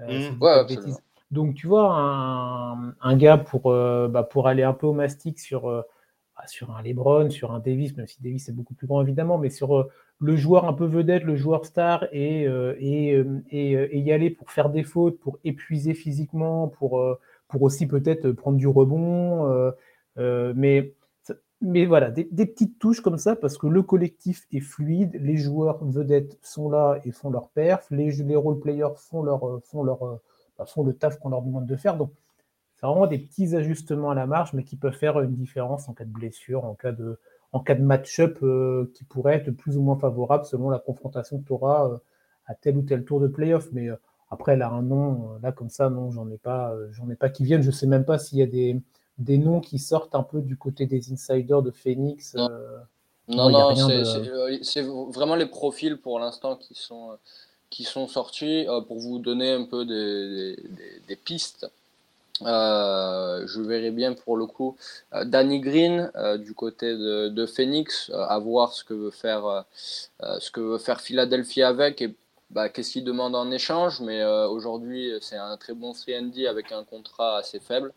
[0.00, 0.96] Euh, mmh.
[1.30, 5.38] Donc, tu vois, un, un gars pour, euh, bah, pour aller un peu au mastic
[5.38, 5.84] sur,
[6.46, 9.50] sur un LeBron, sur un Davis, même si Davis est beaucoup plus grand évidemment, mais
[9.50, 14.12] sur le joueur un peu vedette, le joueur star, et, euh, euh, euh, et, y
[14.12, 17.02] aller pour faire des fautes, pour épuiser physiquement, pour,
[17.48, 19.72] pour aussi peut-être prendre du rebond.
[20.16, 20.94] mais,
[21.62, 25.84] mais voilà, des, petites touches comme ça, parce que le collectif est fluide, les joueurs
[25.84, 30.20] vedettes sont là et font leur perf, les, les role players font, leur, font, leur,
[30.58, 31.96] bah, font le taf qu'on leur demande de faire.
[31.96, 32.10] Donc,
[32.76, 35.94] c'est vraiment des petits ajustements à la marge, mais qui peuvent faire une différence en
[35.94, 37.18] cas de blessure, en cas de,
[37.52, 41.38] en cas de match-up euh, qui pourrait être plus ou moins favorable selon la confrontation
[41.38, 41.96] que tu auras euh,
[42.46, 43.68] à tel ou tel tour de playoff.
[43.72, 43.96] Mais euh,
[44.30, 47.44] après, là, un nom, là, comme ça, non, j'en ai pas, j'en ai pas qui
[47.44, 47.62] viennent.
[47.62, 48.78] Je sais même pas s'il y a des,
[49.16, 52.34] des noms qui sortent un peu du côté des insiders de Phoenix.
[53.28, 53.74] Non, non,
[54.62, 57.16] c'est vraiment les profils pour l'instant qui sont,
[57.70, 60.56] qui sont sortis pour vous donner un peu des,
[61.08, 61.70] des pistes.
[62.42, 64.76] Euh, je verrai bien pour le coup
[65.14, 69.64] euh, Danny Green euh, du côté de, Phoenix, à voir ce que veut faire,
[70.20, 72.14] ce que veut faire Philadelphie avec et
[72.50, 74.00] bah, qu'est-ce qu'il demande en échange.
[74.00, 77.92] Mais aujourd'hui, c'est un très bon 3 avec un contrat assez faible.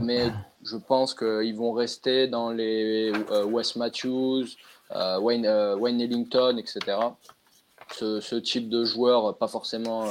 [0.00, 0.30] mais
[0.62, 3.12] je pense qu'ils vont rester dans les
[3.44, 4.46] Wes Matthews,
[4.94, 5.46] Wayne,
[5.78, 6.98] Wayne Ellington, etc.
[7.92, 10.06] Ce, ce, type de joueur, pas forcément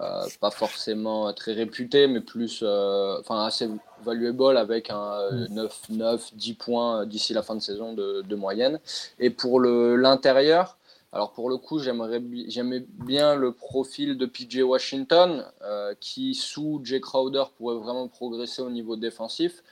[0.00, 3.66] euh, pas forcément très réputé, mais plus euh, enfin assez
[4.04, 8.78] valuable avec un 9, 9 10 points d'ici la fin de saison de, de moyenne.
[9.18, 10.76] Et pour l'intérieur,
[11.12, 16.82] alors pour le coup, j'aimerais j'aimais bien le profil de PJ Washington, euh, qui sous
[16.84, 19.62] Jay Crowder pourrait vraiment progresser au niveau défensif,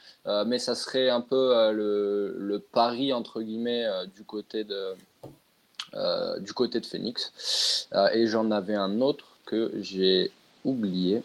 [0.46, 4.94] mais ça serait un peu le, le, pari entre guillemets du côté de
[6.40, 7.88] du côté de Phoenix.
[8.12, 10.30] et j'en avais un autre que j'ai
[10.64, 11.22] oublié.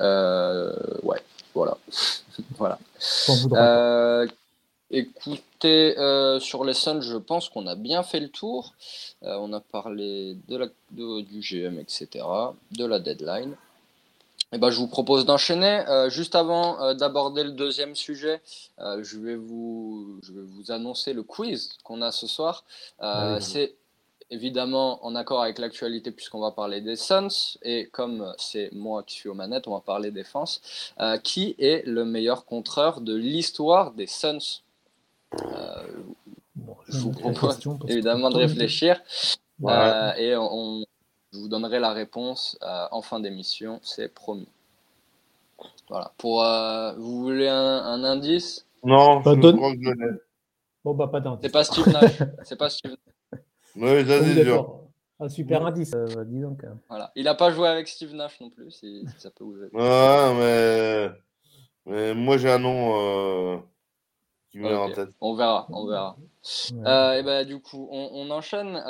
[0.00, 1.22] Euh, ouais,
[1.54, 1.76] voilà.
[2.58, 2.78] voilà.
[3.52, 4.26] Euh,
[4.90, 8.74] écoutez, euh, sur les Suns, je pense qu'on a bien fait le tour.
[9.22, 12.24] on a parlé de la, du GM, etc.,
[12.72, 13.54] de la deadline.
[14.52, 15.84] Eh ben, je vous propose d'enchaîner.
[16.08, 18.42] juste avant d'aborder le deuxième sujet,
[18.78, 22.64] je, vais vous, je vais vous annoncer le quiz qu'on a ce soir.
[23.40, 23.76] C'est
[24.30, 29.14] évidemment en accord avec l'actualité puisqu'on va parler des Suns et comme c'est moi qui
[29.14, 30.60] suis aux manettes, on va parler défense.
[31.00, 34.62] Euh, qui est le meilleur contreur de l'histoire des Suns?
[35.34, 35.82] Euh,
[36.88, 37.58] Je vous propose
[37.88, 39.00] évidemment de réfléchir
[39.64, 40.84] euh, et on,
[41.32, 44.48] je vous donnerai la réponse en fin d'émission, c'est promis.
[45.88, 46.12] Voilà.
[46.18, 46.44] Pour
[46.98, 48.66] vous voulez un, indice?
[48.82, 49.58] Non, bah, donne...
[50.84, 51.42] Bon bah pas d'indice.
[51.42, 52.22] C'est pas Steve Nash.
[52.42, 52.96] c'est pas Steve
[53.76, 54.80] oui, ça c'est sûr.
[55.18, 56.64] Un super indice, euh, dis donc.
[56.88, 57.12] Voilà.
[57.14, 59.76] Il n'a pas joué avec Steve Nash non plus, si, ça peut vous aider.
[59.76, 61.12] Ouais,
[61.84, 63.62] mais, moi j'ai un nom
[64.50, 65.10] euh, qui me vient en tête.
[65.20, 66.16] On verra, on verra.
[66.86, 68.82] Euh, et ben, du coup, on, enchaîne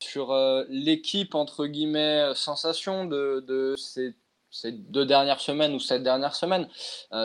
[0.00, 0.34] sur
[0.68, 4.14] l'équipe, entre guillemets, sensation de, de ces,
[4.50, 6.68] ces, deux dernières semaines ou cette dernière semaine.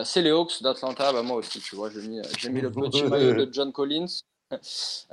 [0.04, 1.12] c'est les Hawks d'Atlanta.
[1.12, 4.06] Bah, moi aussi, tu vois, j'ai mis, mis le petit maillot de John Collins.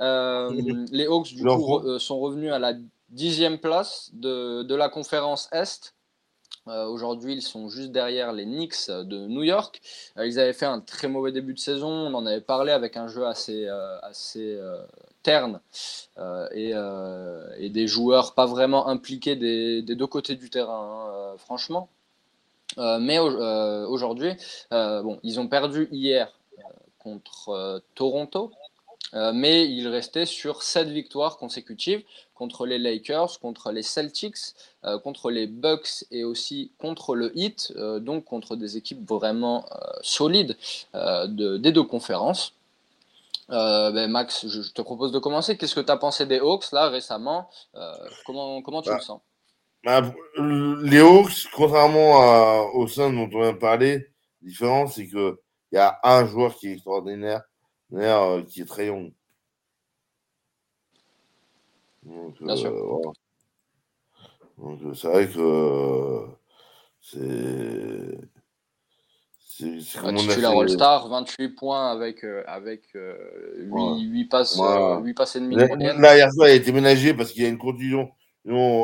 [0.00, 0.50] Euh,
[0.92, 2.74] les Hawks, du coup, euh, sont revenus à la
[3.08, 5.94] dixième place de, de la conférence Est.
[6.68, 9.80] Euh, aujourd'hui, ils sont juste derrière les Knicks de New York.
[10.16, 11.88] ils avaient fait un très mauvais début de saison.
[11.88, 13.68] On en avait parlé avec un jeu assez,
[14.02, 14.60] assez
[15.22, 15.60] terne
[16.54, 16.72] et,
[17.58, 21.88] et, des joueurs pas vraiment impliqués des, des deux côtés du terrain, hein, franchement.
[22.76, 24.32] mais aujourd'hui,
[24.70, 26.32] bon, ils ont perdu hier
[26.98, 28.52] contre Toronto,
[29.12, 32.02] mais ils restaient sur sept victoires consécutives
[32.42, 37.72] contre les Lakers, contre les Celtics, euh, contre les Bucks et aussi contre le Heat,
[37.76, 40.56] euh, donc contre des équipes vraiment euh, solides
[40.92, 42.54] des deux conférences.
[43.48, 45.56] Ben Max, je, te propose de commencer.
[45.56, 47.48] Qu'est-ce que tu as pensé des Hawks là récemment?
[48.26, 49.20] Comment, comment tu bah, le sens?
[49.84, 50.02] bah,
[50.82, 53.98] Les Hawks, contrairement au sein dont on vient de parler,
[54.42, 55.36] la différence c'est qu'il
[55.70, 57.42] y a un joueur qui est extraordinaire,
[58.48, 59.12] qui est très young.
[62.02, 62.72] Donc, Bien sûr.
[62.72, 63.12] Euh,
[64.58, 66.26] Donc euh, c'est vrai que euh,
[67.00, 68.18] c'est.
[69.54, 75.66] C'est bah, titulaire All-Star, 28 points avec, avec 8, passes, 8 passes et demi de
[75.66, 76.00] moyenne.
[76.00, 78.10] Là, hier soir, il a été ménagé parce qu'il y a une contusion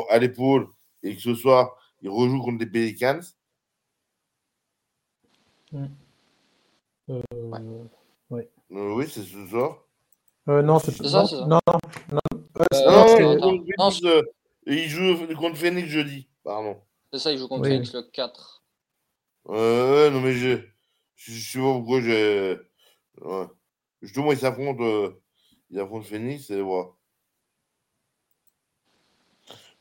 [0.09, 0.67] à l'épaule
[1.03, 3.19] et que ce soir, il rejoue contre les Pelicans.
[5.73, 7.59] Euh, ouais.
[8.69, 9.83] Oui, c'est ce soir.
[10.47, 11.59] non, c'est ça, ça, Non,
[12.11, 12.19] non,
[14.05, 14.23] euh,
[14.65, 16.27] il joue contre Phoenix jeudi.
[16.43, 16.81] Pardon.
[17.11, 18.63] C'est ça, il joue contre Phoenix le 4.
[19.49, 20.59] Euh, non, mais je,
[21.15, 22.57] je, sais pas pourquoi j'ai.
[23.21, 23.47] Ouais.
[24.01, 25.21] Justement, ils s'affrontent, euh,
[25.69, 26.89] ils affrontent Phoenix et voilà.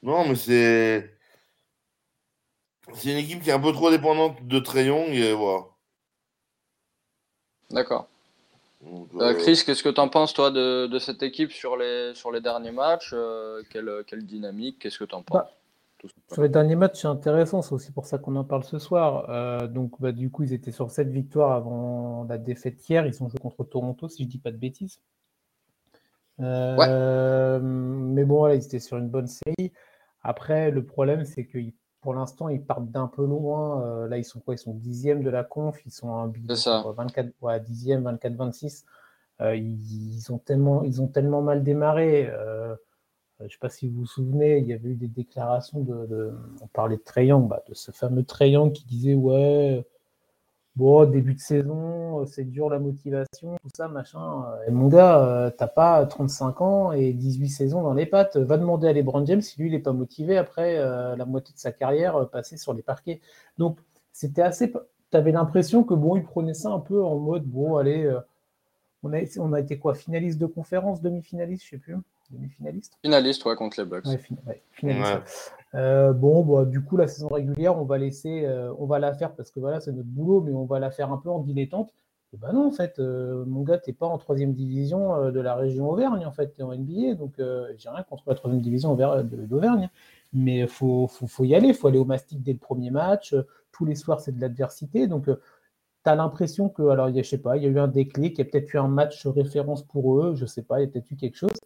[0.02, 1.14] Non, mais c'est.
[2.94, 5.66] C'est une équipe qui est un peu trop dépendante de Trayon et voilà.
[7.70, 8.08] D'accord.
[8.84, 12.12] Euh, euh, Chris, qu'est-ce que tu en penses, toi, de, de, cette équipe sur les,
[12.14, 15.42] sur les derniers matchs euh, quelle, quelle, dynamique Qu'est-ce que tu en penses?
[16.02, 17.60] Bah, Sur les derniers matchs, c'est intéressant.
[17.62, 19.68] C'est aussi pour ça qu'on en parle ce soir.
[19.68, 23.06] donc, bah, du coup, ils étaient sur cette victoire avant la défaite hier.
[23.06, 25.00] Ils ont joué contre Toronto, si je dis pas de bêtises.
[26.38, 27.58] Ouais.
[27.60, 29.72] Mais bon, voilà, ils étaient sur une bonne série.
[30.22, 33.82] Après, le problème, c'est qu'ils pour l'instant, ils partent d'un peu loin.
[33.82, 34.54] Euh, là, ils sont quoi?
[34.54, 35.78] Ils sont dixième de la conf.
[35.84, 36.28] Ils sont un
[36.92, 38.84] 24, ouais, dixième, 24, 26.
[39.40, 42.28] Euh, ils, ont tellement, ils ont tellement mal démarré.
[42.28, 42.74] Euh,
[43.40, 46.34] je ne sais pas si vous vous souvenez, il y avait eu des déclarations de,
[46.60, 49.84] on parlait de Triangle, bah, de ce fameux Triangle qui disait ouais,
[50.78, 54.44] bon, début de saison, euh, c'est dur la motivation, tout ça, machin.
[54.66, 58.36] Et mon gars, euh, t'as pas 35 ans et 18 saisons dans les pattes.
[58.36, 61.52] Va demander à LeBron James si lui, il n'est pas motivé après euh, la moitié
[61.54, 63.20] de sa carrière passée sur les parquets.
[63.58, 63.78] Donc,
[64.12, 64.72] c'était assez.
[65.10, 68.14] T'avais l'impression que bon, il prenait ça un peu en mode bon, allez,
[69.02, 71.96] on, a, on a été quoi Finaliste de conférence, demi-finaliste, je sais plus.
[72.30, 74.06] Demi-finaliste Finaliste, ouais, contre les Bucks.
[75.74, 79.12] Euh, bon, bah, du coup, la saison régulière, on va laisser, euh, on va la
[79.12, 81.40] faire parce que voilà, c'est notre boulot, mais on va la faire un peu en
[81.40, 81.92] dilettante.
[82.32, 85.54] Et ben non, en fait, euh, mon gars, t'es pas en troisième division de la
[85.54, 89.88] région Auvergne, en fait, t'es en NBA, donc j'ai rien contre la troisième division d'Auvergne,
[90.34, 93.34] mais faut, faut, faut, y aller, faut aller au mastic dès le premier match.
[93.72, 97.56] tous les soirs, c'est de l'adversité, donc tu as l'impression que, alors, je sais pas,
[97.56, 100.20] il y a eu un déclic, il y a peut-être eu un match référence pour
[100.20, 101.58] eux, je sais pas, il y a peut-être eu quelque chose.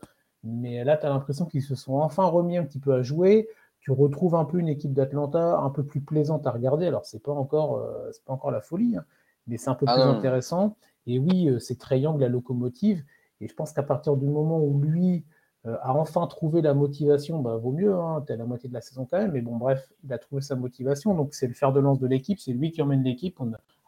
[0.44, 3.48] Mais là, tu as l'impression qu'ils se sont enfin remis un petit peu à jouer
[3.83, 6.87] tu retrouves un peu une équipe d'Atlanta un peu plus plaisante à regarder.
[6.87, 9.05] Alors, c'est pas encore, euh, pas encore la folie, hein,
[9.48, 10.76] mais c'est un peu ah plus intéressant.
[11.07, 13.02] Et oui, euh, c'est Young, la locomotive.
[13.40, 15.24] Et je pense qu'à partir du moment où lui
[15.66, 18.81] euh, a enfin trouvé la motivation, bah, vaut mieux, hein, tu la moitié de la
[18.81, 21.12] saison quand même, mais bon, bref, il a trouvé sa motivation.
[21.14, 23.37] Donc, c'est le fer de lance de l'équipe, c'est lui qui emmène l'équipe.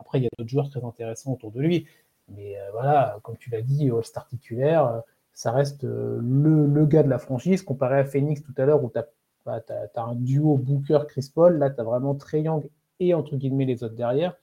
[0.00, 1.86] Après, il y a d'autres joueurs très intéressants autour de lui.
[2.34, 5.02] Mais voilà, comme tu l'as dit, All-Star titulaire,
[5.34, 8.90] ça reste le, le, gars de la franchise, comparé à Phoenix tout à l'heure, où
[8.90, 9.06] tu as
[9.44, 9.60] bah,
[9.96, 11.58] un duo Booker-Chris Paul.
[11.58, 12.68] Là, tu as vraiment Trey Young
[13.00, 14.36] et entre guillemets les autres derrière.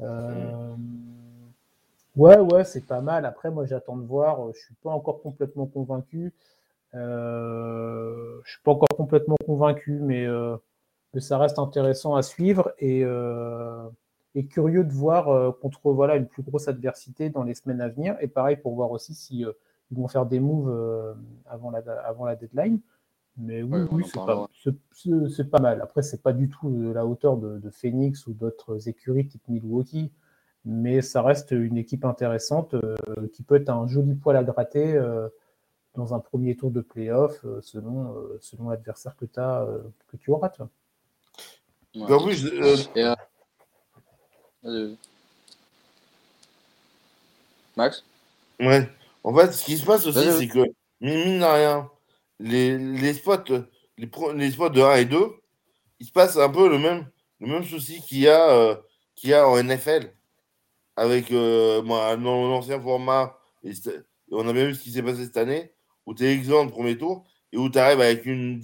[0.00, 0.74] Euh,
[2.16, 3.24] ouais, ouais, c'est pas mal.
[3.24, 4.52] Après, moi, j'attends de voir.
[4.52, 6.32] Je suis pas encore complètement convaincu.
[6.94, 10.56] Euh, je suis pas encore complètement convaincu, mais, euh,
[11.18, 13.88] ça reste intéressant à suivre et, euh,
[14.34, 18.16] et curieux de voir contre voilà une plus grosse adversité dans les semaines à venir.
[18.20, 19.44] Et pareil pour voir aussi si
[19.90, 22.80] ils vont faire des moves avant la, avant la deadline.
[23.38, 25.80] Mais oui, oui c'est pas, mal.
[25.82, 30.10] Après, c'est pas du tout de la hauteur de, Phoenix ou d'autres écuries type Milwaukee,
[30.64, 32.96] mais ça reste une équipe intéressante euh,
[33.34, 35.28] qui peut être un joli poil à gratter euh,
[35.94, 39.66] dans un premier tour de playoff euh, selon, selon l'adversaire que, as,
[40.08, 40.48] que tu auras.
[40.48, 40.70] Toi.
[41.94, 42.36] Bah oui,
[47.76, 48.02] Max?
[48.58, 48.88] Ouais.
[49.26, 50.64] En fait, ce qui se passe aussi, c'est que,
[51.00, 51.90] mine de rien,
[52.38, 53.42] les, les, spots,
[53.98, 55.32] les, les, spots de 1 et 2,
[55.98, 57.10] il se passe un peu le même,
[57.40, 58.76] le même souci qu'il y, a, euh,
[59.24, 60.14] y a en NFL.
[60.94, 63.72] Avec euh, moi, dans l'ancien format, et
[64.30, 65.72] on a bien vu ce qui s'est passé cette année.
[66.06, 68.62] où tu es excellent premier tour et où tu arrives avec une,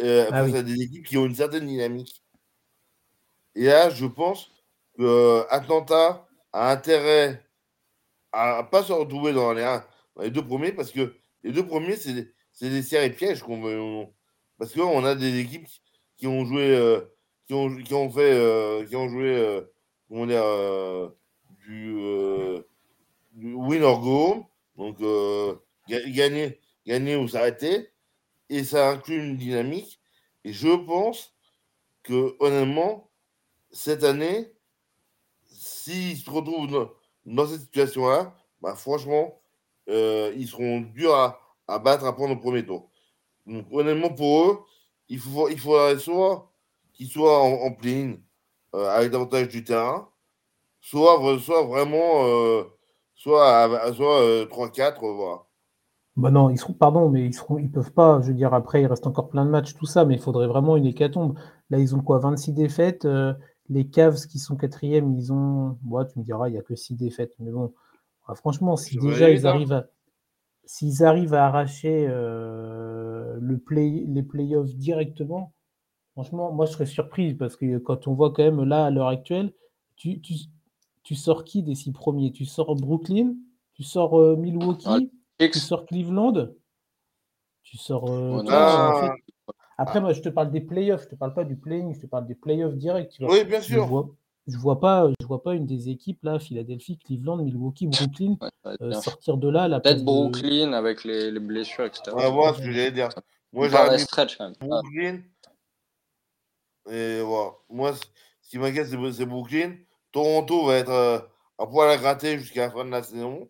[0.00, 2.22] euh, ah des équipes qui ont une certaine dynamique.
[3.56, 4.52] Et là, je pense
[4.96, 7.47] que euh, Atlanta a intérêt
[8.32, 12.70] à pas se retrouver dans les, deux premiers parce que les deux premiers, c'est des,
[12.70, 14.06] des séries pièges qu'on veut.
[14.58, 15.68] Parce qu'on a des équipes
[16.16, 17.00] qui ont joué, euh,
[17.46, 19.62] qui, ont, qui ont fait, qui ont joué,
[20.08, 21.12] comment dire,
[21.66, 21.94] du,
[23.32, 24.98] du, win or go, donc
[25.88, 27.90] gagner, gagner ou s'arrêter
[28.48, 30.00] et ça inclut une dynamique.
[30.44, 31.34] Et je pense
[32.02, 33.10] que, honnêtement,
[33.70, 34.52] cette année,
[35.46, 36.94] s'ils se retrouvent
[37.28, 39.40] dans, cette situation-là, bah, franchement,
[39.88, 41.14] euh, ils seront durs
[41.66, 42.90] à, battre à prendre au premier tour.
[43.46, 44.58] Donc, honnêtement, pour eux,
[45.08, 46.50] il, faut, il faudrait soit
[46.92, 47.76] qu'ils soient en, en
[48.74, 50.08] euh, avec davantage du terrain,
[50.80, 52.64] soit, soit vraiment, euh,
[53.14, 55.44] soit, soit 3-4, voilà.
[56.16, 58.20] Bah non, ils seront, pardon, mais ils seront, ils peuvent pas.
[58.22, 60.48] Je veux dire, après, il reste encore plein de matchs, tout ça, mais il faudrait
[60.48, 61.38] vraiment une hécatombe.
[61.70, 63.06] Là, ils ont quoi 26 défaites.
[63.68, 65.78] Les Cavs qui sont quatrièmes, ils ont.
[65.82, 67.34] Bon, tu me diras, il n'y a que 6 défaites.
[67.38, 67.74] Mais bon,
[68.26, 69.86] ah, franchement, si déjà ils arrivent à.
[70.64, 75.54] S'ils arrivent à arracher euh, le play, les playoffs directement,
[76.12, 79.08] franchement, moi je serais surpris parce que quand on voit quand même là à l'heure
[79.08, 79.54] actuelle,
[79.96, 80.34] tu, tu,
[81.04, 82.32] tu, sors qui des six premiers?
[82.32, 83.34] Tu sors Brooklyn,
[83.72, 86.50] tu sors euh, Milwaukee, tu sors Cleveland,
[87.62, 88.10] tu sors.
[88.10, 89.14] Euh, ah.
[89.78, 92.06] Après, moi, je te parle des playoffs, je te parle pas du playing, je te
[92.06, 93.16] parle des playoffs directs.
[93.20, 93.84] Oui, bien sûr.
[93.84, 94.10] Je vois,
[94.58, 98.36] vois pas, je vois pas une des équipes là, Philadelphie, Cleveland, Milwaukee, Brooklyn,
[98.66, 99.68] euh, sortir de là.
[99.80, 102.10] Peut-être Brooklyn avec les, les, blessures, etc.
[102.12, 103.08] On va voir ce que j'allais dire.
[103.52, 104.54] Moi, j'ai stretch quand même.
[104.60, 105.20] Brooklyn.
[106.90, 107.52] Et voilà.
[107.70, 109.76] Moi, ce qui m'inquiète, c'est Brooklyn.
[110.10, 111.18] Toronto va être euh,
[111.58, 113.48] à poil à gratter jusqu'à la fin de la saison.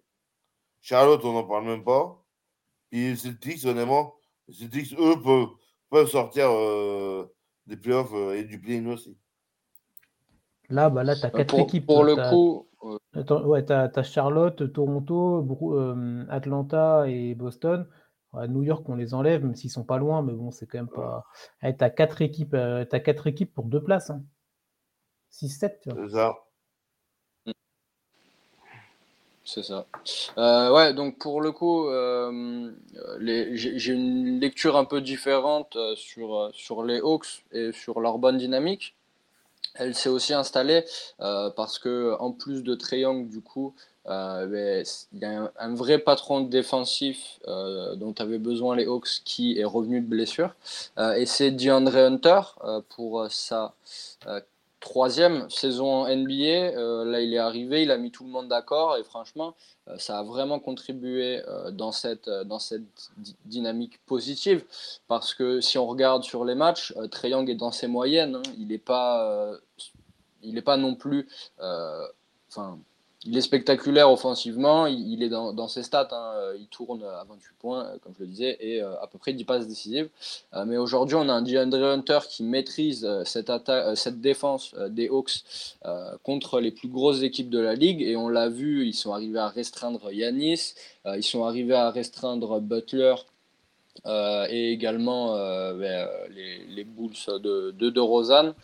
[0.80, 2.22] Charlotte, on n'en parle même pas.
[2.92, 4.14] Et Celtics, honnêtement,
[4.50, 5.48] Celtics, eux, peuvent,
[5.90, 7.26] peuvent sortir euh,
[7.66, 9.16] des playoffs euh, et du play-in aussi.
[10.70, 11.86] Là, bah là tu as quatre équipes.
[11.86, 12.66] Pour le coup.
[13.14, 17.88] Attends, ouais, tu as, Charlotte, Toronto, euh, Atlanta et Boston.
[18.48, 20.88] New York, on les enlève, même s'ils sont pas loin, mais bon, c'est quand même
[20.88, 21.24] pas.
[21.62, 24.12] tu as quatre équipes, as quatre équipes pour deux places.
[25.32, 25.70] 6-7, hein.
[25.82, 26.06] tu vois.
[26.06, 26.34] C'est ça.
[29.48, 29.86] C'est ça.
[30.36, 32.70] Euh, ouais, donc pour le coup, euh,
[33.18, 38.36] j'ai une lecture un peu différente euh, sur, sur les Hawks et sur leur bonne
[38.36, 38.94] dynamique.
[39.74, 40.84] Elle s'est aussi installée
[41.18, 44.84] parce que en plus de Triangle, du coup, ben,
[45.14, 50.00] il y a un, vrai patron défensif dont avaient besoin les Hawks qui est revenu
[50.00, 50.54] de blessure.
[51.16, 52.40] et c'est DeAndre Hunter
[52.88, 53.74] pour sa
[54.80, 56.76] troisième saison NBA.
[56.76, 59.54] Euh, là, il est arrivé, il a mis tout le monde d'accord et franchement,
[59.88, 63.10] euh, ça a vraiment contribué euh, dans cette, dans cette
[63.44, 64.64] dynamique positive
[65.08, 68.36] parce que si on regarde sur les matchs, Young est dans ses moyennes.
[68.36, 68.42] Hein.
[68.58, 69.52] il n'est pas,
[70.64, 71.28] pas non plus.
[73.24, 76.52] Il est spectaculaire offensivement, il, est dans, ses stats, hein.
[76.58, 79.44] il tourne à 28 points, comme je le disais, et euh, à peu près 10
[79.44, 80.08] passes décisives.
[80.54, 83.50] Euh, mais aujourd'hui, on a un DeAndre Hunter qui maîtrise euh, cette,
[83.96, 85.42] cette défense des Hawks
[86.22, 89.40] contre les plus grosses équipes de la ligue, et on l'a vu, ils sont arrivés
[89.40, 93.14] à restreindre Yanis, ils sont arrivés à restreindre Butler
[94.06, 98.54] euh, et également euh, ben, euh, les, les, Bulls de, de, de Rosanne.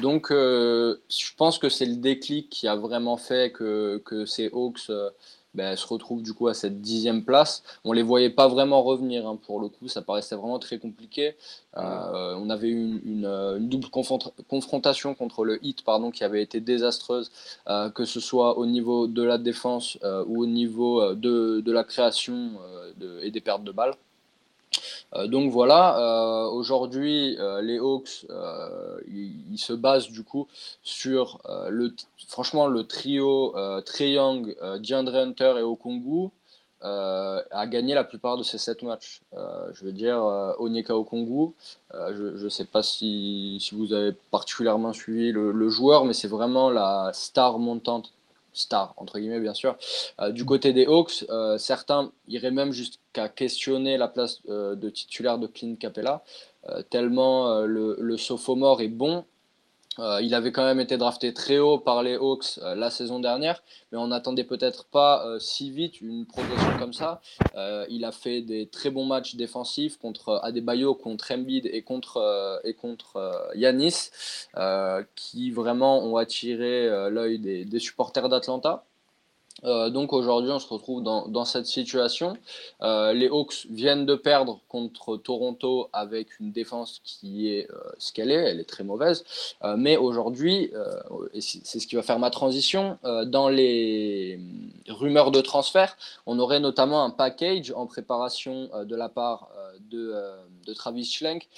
[0.00, 4.90] donc, je pense que c'est le déclic qui a vraiment fait que, que ces Hawks
[5.54, 7.62] ben, se retrouvent du coup à cette dixième place.
[7.84, 11.36] On les voyait pas vraiment revenir hein, pour le coup, ça paraissait vraiment très compliqué.
[11.74, 13.88] on avait eu une, double
[14.48, 17.30] confrontation contre le Heat pardon, qui avait été désastreuse,
[17.94, 22.52] que ce soit au niveau de la défense ou au niveau de, de la création
[23.22, 23.94] et des pertes de balles.
[25.14, 28.26] Euh, donc voilà, euh, aujourd'hui, euh, les Hawks,
[29.08, 30.48] ils, se basent du coup
[30.82, 31.94] sur le,
[32.28, 33.54] franchement le trio
[33.84, 36.30] Trey Young, DeAndre Hunter et Okongu.
[36.82, 39.20] a gagné la plupart de ces sept matchs.
[39.32, 40.18] je veux dire,
[40.58, 41.52] Onyeka Okongu,
[41.92, 46.70] je ne sais pas si, si, vous avez particulièrement suivi le joueur, mais c'est vraiment
[46.70, 48.12] la star montante
[48.52, 49.76] star, entre guillemets, bien sûr.
[50.20, 54.90] Euh, du côté des Hawks, euh, certains iraient même jusqu'à questionner la place euh, de
[54.90, 56.22] titulaire de Clint Capella,
[56.90, 59.24] tellement le, le, sophomore est bon
[60.00, 63.20] euh, il avait quand même été drafté très haut par les Hawks euh, la saison
[63.20, 67.20] dernière, mais on n'attendait peut-être pas euh, si vite une progression comme ça.
[67.88, 72.74] il a fait des très bons matchs défensifs contre Adebayo, contre Embiid et contre, et
[72.74, 74.10] contre Yanis,
[75.14, 78.84] qui vraiment ont attiré l'œil des, des, supporters d'Atlanta.
[79.64, 82.36] Euh, donc aujourd'hui, on se retrouve dans, cette situation.
[82.82, 88.12] Euh, les Hawks viennent de perdre contre Toronto avec une défense qui est euh, ce
[88.12, 89.24] qu'elle est, elle est très mauvaise.
[89.76, 90.72] mais aujourd'hui,
[91.34, 94.38] et c'est ce qui va faire ma transition, dans les
[94.88, 95.96] rumeurs de transfert,
[96.26, 99.48] on aurait notamment un package en préparation de la part
[99.90, 101.48] de, Travis Schlenk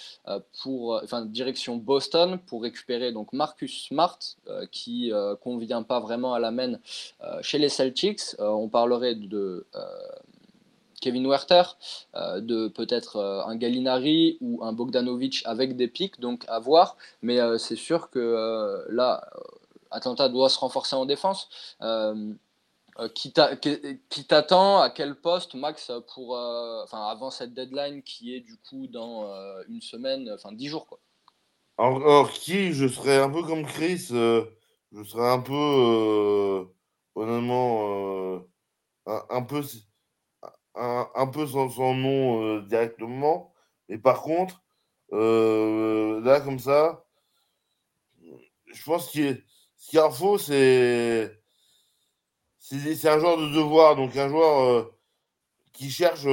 [0.62, 4.18] pour, enfin, direction Boston pour récupérer donc Marcus Smart
[4.70, 6.78] qui convient pas vraiment à la main
[7.42, 9.80] chez les Celtics euh, on parlerait de euh,
[11.00, 11.62] Kevin Werther,
[12.14, 16.96] euh, de peut-être un Gallinari ou un Bogdanovic avec des pics, donc à voir.
[17.22, 19.28] Mais c'est sûr que là,
[19.90, 21.48] Atlanta doit se renforcer en défense.
[23.14, 29.28] Qui t'attend à quel poste, Max, pour, avant cette deadline qui est du coup dans
[29.68, 31.00] une semaine, enfin dix jours quoi?
[31.78, 36.68] Alors, qui Je serais un peu comme Chris, je serais un peu
[37.14, 38.40] honnêtement, euh,
[39.06, 39.62] un, peu,
[40.74, 43.52] un, peu sans nom euh, directement.
[43.88, 44.62] Mais par contre,
[45.12, 47.04] euh, là, comme ça,
[48.66, 49.44] je pense qu'il
[49.76, 51.41] ce qu'il en faut, c'est
[52.78, 54.90] c'est un joueur de devoir, donc un joueur
[55.72, 56.26] qui cherche,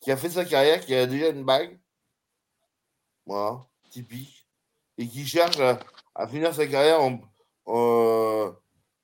[0.00, 1.78] qui a fait sa carrière, qui a déjà une bague,
[3.26, 4.46] voilà, typique,
[4.98, 5.58] et qui cherche
[6.14, 7.20] à, finir sa carrière en,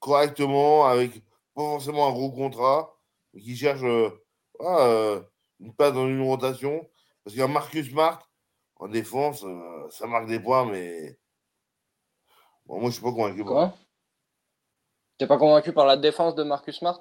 [0.00, 1.22] correctement, avec
[1.54, 2.94] pas forcément un gros contrat,
[3.32, 4.10] mais qui cherche euh,
[4.60, 5.20] euh,
[5.60, 6.88] une passe dans une rotation.
[7.24, 8.20] Parce qu'un Marcus Smart,
[8.76, 11.18] en défense, euh, ça marque des points, mais
[12.66, 13.44] moi, je suis pas convaincu.
[13.44, 13.74] Quoi?
[15.18, 17.00] T'es pas convaincu par la défense de Marcus Smart?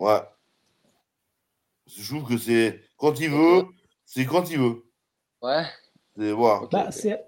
[0.00, 0.20] Ouais.
[1.86, 3.64] Je trouve que c'est quand il veut,
[4.04, 4.84] c'est quand il veut.
[5.40, 5.64] Ouais.
[6.16, 6.68] C'est voir.
[6.68, 7.20] Bah, c'est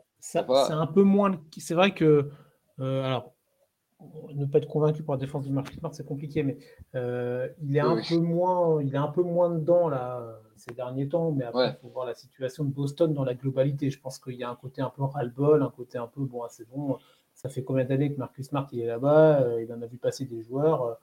[0.50, 1.40] un peu moins.
[1.56, 2.30] C'est vrai que.
[2.78, 3.32] alors,
[4.34, 6.58] ne pas être convaincu par la défense de Marcus Smart, c'est compliqué, mais
[6.94, 11.08] euh, il est un peu moins, il est un peu moins dedans là ces derniers
[11.08, 11.32] temps.
[11.32, 13.90] Mais après, il faut voir la situation de Boston dans la globalité.
[13.90, 16.42] Je pense qu'il y a un côté un peu ras-le-bol, un côté un peu bon,
[16.48, 16.98] c'est bon.
[17.38, 19.96] Ça fait combien d'années que Marcus Smart il est là-bas euh, Il en a vu
[19.96, 20.98] passer des joueurs.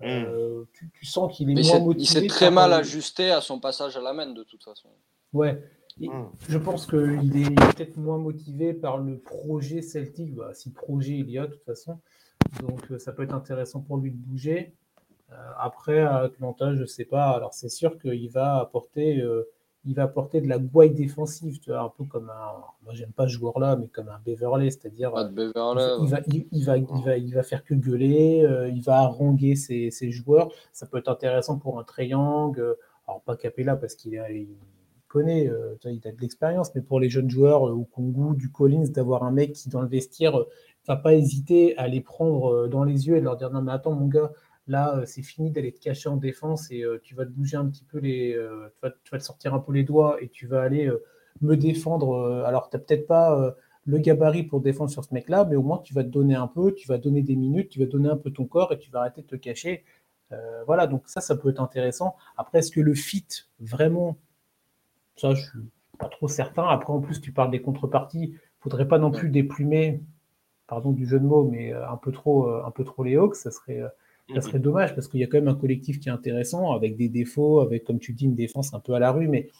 [0.00, 0.66] Euh, hmm.
[0.94, 2.02] tu, sens qu'il est moins motivé.
[2.02, 4.88] Il s'est très mal ajusté à son passage à la main de toute façon.
[5.34, 5.62] Ouais.
[6.00, 6.24] Hmm.
[6.48, 11.30] Je pense qu'il est, peut-être moins motivé par le projet Celtic, bah, si projet il
[11.30, 11.98] y a de toute façon,
[12.62, 14.74] donc euh, ça peut être intéressant pour lui de bouger.
[15.32, 17.30] Euh, après, à Atlanta, je ne sais pas.
[17.30, 19.44] Alors c'est sûr qu'il va apporter euh,
[19.86, 22.64] il va apporter de la gouaille défensive, tu vois, un peu comme un.
[22.84, 25.12] Moi, j'aime pas ce joueur-là, mais comme un Beverley, c'est-à-dire.
[26.02, 29.90] il, va, il, va, il, va, il, va, faire que gueuler, il va haranguer ses,
[29.90, 30.50] ses, joueurs.
[30.72, 32.76] Ça peut être intéressant pour un triangle.
[33.06, 34.48] Alors, pas Capella, parce qu'il il
[35.08, 35.50] connaît,
[35.84, 39.30] il a de l'expérience, mais pour les jeunes joueurs, au Congo, du Collins, d'avoir un
[39.30, 40.36] mec qui, dans le vestiaire,
[40.86, 43.72] va pas hésiter à les prendre euh, dans les yeux et leur dire non mais
[43.72, 44.30] attends mon gars,
[44.66, 47.56] là euh, c'est fini d'aller te cacher en défense et euh, tu vas te bouger
[47.56, 50.28] un petit peu les, tu vas, tu, vas, te sortir un peu les doigts et
[50.28, 50.90] tu vas aller
[51.40, 52.44] me défendre.
[52.46, 53.54] alors tu n'as peut-être pas
[53.84, 56.48] le gabarit pour défendre sur ce mec-là, mais au moins tu vas te donner un
[56.48, 58.90] peu, tu vas donner des minutes, tu vas donner un peu ton corps et tu
[58.90, 59.84] vas arrêter de te cacher.
[60.66, 62.16] voilà, donc ça, ça peut être intéressant.
[62.36, 63.26] Après, est-ce que le fit,
[63.60, 64.16] vraiment,
[65.16, 65.58] ça, je suis
[65.98, 66.66] pas trop certain.
[66.68, 68.34] Après, en plus, tu parles des contreparties.
[68.60, 70.02] Faudrait pas non plus déplumer
[70.66, 73.16] pardon du jeu de mots, mais euh, un peu trop, euh, un peu trop les
[73.16, 73.88] Hawks, ça serait, euh,
[74.34, 76.96] ça serait dommage parce qu'il y a quand même un collectif qui est intéressant, avec
[76.96, 79.50] des défauts, avec, comme tu dis, une défense un peu à la rue, mais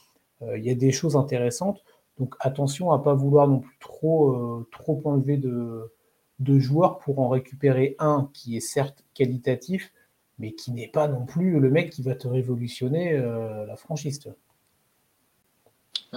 [0.40, 1.82] il y a des choses intéressantes.
[2.18, 5.92] Donc attention à ne pas vouloir non plus trop, trop enlever de,
[6.40, 9.92] de joueurs pour en récupérer un qui est certes qualitatif,
[10.38, 14.20] mais qui n'est pas non plus le mec qui va te révolutionner la franchise.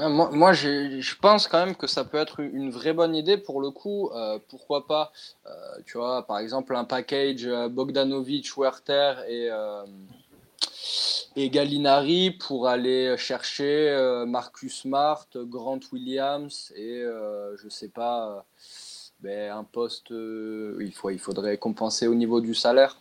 [0.07, 3.71] Moi, je pense quand même que ça peut être une vraie bonne idée pour le
[3.71, 4.09] coup.
[4.13, 5.11] Euh, pourquoi pas,
[5.45, 5.49] euh,
[5.85, 9.49] tu vois, par exemple, un package euh, Bogdanovic, Werther et,
[11.35, 17.03] et Gallinari pour aller chercher Marcus Smart, Grant Williams et
[17.55, 18.45] je sais pas,
[19.19, 20.11] ben, un poste.
[20.11, 22.97] il, faut, il faudrait compenser au niveau du salaire.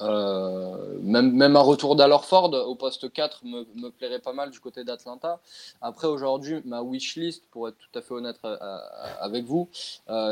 [0.00, 5.40] Euh, même, un retour d'Alorford au poste 4 me, plairait pas mal du côté d'Atlanta.
[5.80, 8.78] Après, aujourd'hui, ma wish list, pour être tout à fait honnête euh, euh,
[9.20, 9.68] avec vous,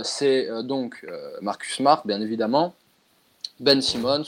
[0.03, 1.07] c'est donc
[1.41, 2.75] Marcus Smart, bien évidemment,
[3.61, 4.25] Ben Simmons.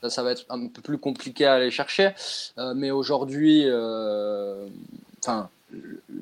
[0.00, 2.10] Ça, ça va être un peu plus compliqué à aller chercher.
[2.74, 3.66] mais aujourd'hui,
[5.18, 5.48] enfin,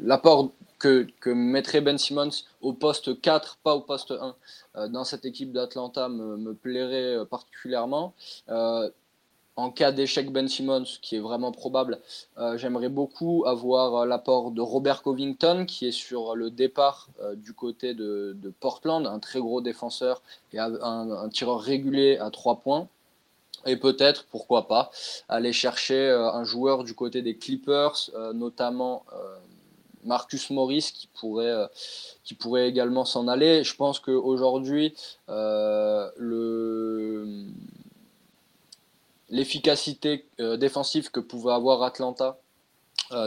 [0.03, 4.35] l'apport que, que, mettrait Ben Simmons au poste 4, pas au poste 1,
[4.77, 8.15] euh, dans cette équipe d'Atlanta me, plairait euh, particulièrement.
[8.49, 8.91] Euh,
[9.57, 11.99] en cas d'échec Ben Simmons, qui est vraiment probable,
[12.57, 18.37] j'aimerais beaucoup avoir l'apport de Robert Covington, qui est sur le départ du côté de,
[18.61, 20.21] Portland, un très gros défenseur
[20.53, 22.87] et un, tireur régulier à trois points.
[23.65, 24.91] Et peut-être, pourquoi pas,
[25.31, 29.07] aller chercher un joueur du côté des Clippers, notamment
[30.07, 31.67] Marcus Morris qui pourrait, euh,
[32.25, 33.65] qui pourrait également s'en aller.
[33.65, 34.95] Je pense qu'aujourd'hui,
[35.29, 36.09] euh,
[39.29, 42.39] l'efficacité euh, défensive que pouvait avoir Atlanta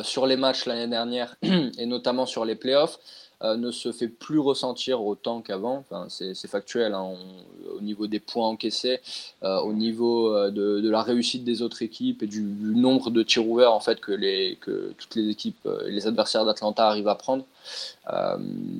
[0.03, 2.99] sur les matchs l'année dernière et notamment sur les playoffs,
[3.41, 5.77] euh, ne se fait plus ressentir autant qu'avant.
[5.77, 7.13] Enfin, c'est factuel hein.
[7.73, 8.99] au niveau des points encaissés,
[9.43, 13.47] euh, au niveau euh, de, la réussite des autres équipes et du, nombre de tirs
[13.47, 17.45] ouverts en fait que, les, que toutes les équipes, les adversaires d'Atlanta arrivent à prendre.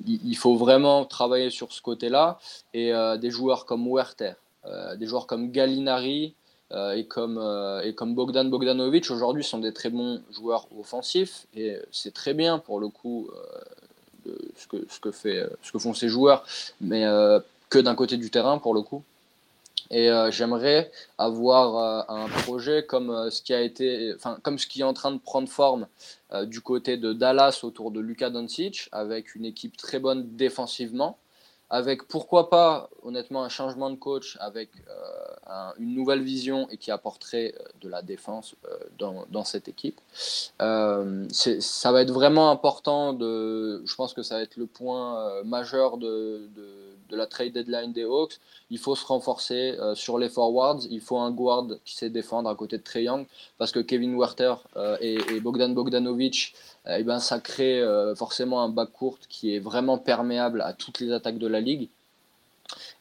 [0.05, 2.37] il, faut vraiment travailler sur ce côté-là
[2.73, 4.33] et des joueurs comme Werther,
[4.97, 6.33] des joueurs comme Gallinari.
[6.95, 7.39] et, comme,
[7.83, 12.59] et comme Bogdan Bogdanovic aujourd'hui sont des très bons joueurs offensifs et c'est très bien
[12.59, 13.29] pour le coup
[14.55, 16.45] ce que, ce que, fait, ce que font ces joueurs,
[16.81, 19.03] mais euh, que d'un côté du terrain pour le coup.
[19.91, 24.13] Et euh, j'aimerais avoir euh, un projet comme ce qui a été,
[24.43, 25.87] comme ce qui est en train de prendre forme
[26.43, 31.17] du côté de Dallas autour de Luka Doncic, avec une équipe très bonne défensivement,
[31.69, 34.69] avec pourquoi pas honnêtement un changement de coach, avec
[35.77, 39.99] une nouvelle vision et qui apporterait euh, de la défense euh, dans, dans cette équipe.
[40.61, 43.13] Euh, ça va être vraiment important.
[43.13, 47.53] De, je pense que ça va être le point majeur de, de, de, la trade
[47.53, 48.39] deadline des Hawks.
[48.69, 50.81] Il faut se renforcer sur les forwards.
[50.89, 53.25] Il faut un guard qui sait défendre à côté de Trey Young
[53.57, 54.55] parce que Kevin Werther
[55.01, 56.53] et, et, Bogdan Bogdanovic,
[56.87, 57.83] eh ben, ça crée
[58.15, 61.89] forcément un backcourt qui est vraiment perméable à toutes les attaques de la ligue.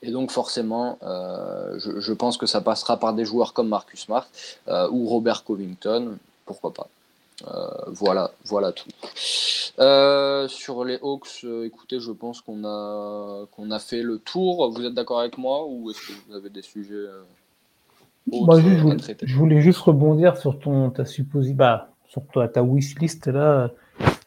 [0.02, 4.26] Et donc forcément, euh, je, pense que ça passera par des joueurs comme Marcus Smart
[4.68, 6.88] euh, ou Robert Covington, pourquoi pas.
[7.46, 8.90] Euh, voilà, voilà tout.
[10.48, 14.70] sur les Hawks, écoutez, je pense qu'on a, qu'on a fait le tour.
[14.70, 17.06] Vous êtes d'accord avec moi ou est-ce que vous avez des sujets
[18.30, 23.70] moi, je, voulais, juste rebondir sur ton, ta supposée, bah, sur toi, ta wishlist là.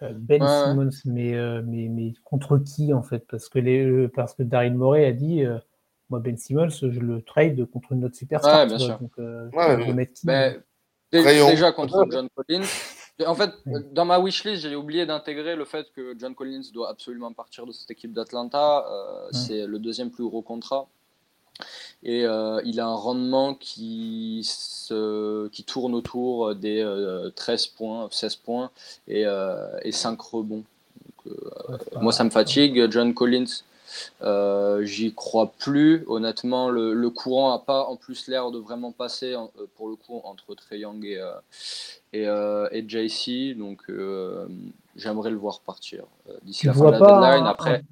[0.01, 3.26] Euh, ben Simmons, mais, euh, mais, mais, contre qui en fait?
[3.30, 5.43] Parce que, les, euh, parce que Daryl Morey a dit
[6.09, 8.62] moi Ben Simmons, je le trade contre une autre superstar.
[8.62, 8.99] Ouais, bien sûr.
[8.99, 9.12] Donc,
[10.24, 10.62] ben,
[11.12, 12.66] déjà contre John Collins.
[13.26, 13.52] En fait,
[13.92, 17.72] dans ma wishlist, j'ai oublié d'intégrer le fait que John Collins doit absolument partir de
[17.72, 18.86] cette équipe d'Atlanta.
[19.32, 20.88] C'est le deuxième plus gros contrat.
[22.04, 26.82] Et euh, il a un rendement qui, se, qui tourne autour des
[27.36, 28.72] 13 euh, points, 16 points
[29.08, 30.64] et, euh, et 5 rebonds.
[32.02, 32.90] moi, ça me fatigue.
[32.90, 33.64] John Collins,
[34.84, 36.04] j'y crois plus.
[36.08, 39.36] Honnêtement, le, le courant n'a pas en plus l'air de vraiment passer
[39.76, 41.22] pour le coup entre Trey Young et,
[42.14, 43.58] et, et JC.
[43.58, 43.82] Donc,
[44.96, 46.04] j'aimerais le voir partir
[46.44, 47.48] d'ici la fin de la deadline.
[47.48, 47.84] Après.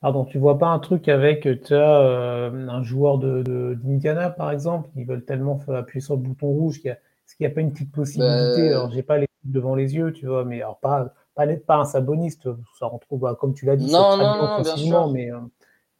[0.00, 4.88] Pardon, tu vois pas un truc avec as, euh, un joueur de, d'Indiana, par exemple,
[4.96, 7.54] ils veulent tellement appuyer sur le bouton rouge qu'il y a, est-ce qu'il n'y a
[7.54, 8.62] pas une petite possibilité?
[8.62, 11.12] Ben, Alors, j'ai pas les devant les yeux, tu vois, mais alors pas,
[11.46, 14.76] pas, pas un saboniste, ça retrouve, bah, comme tu l'as dit, non, non, non, bien
[14.76, 15.08] sûr.
[15.08, 15.38] Mais, euh,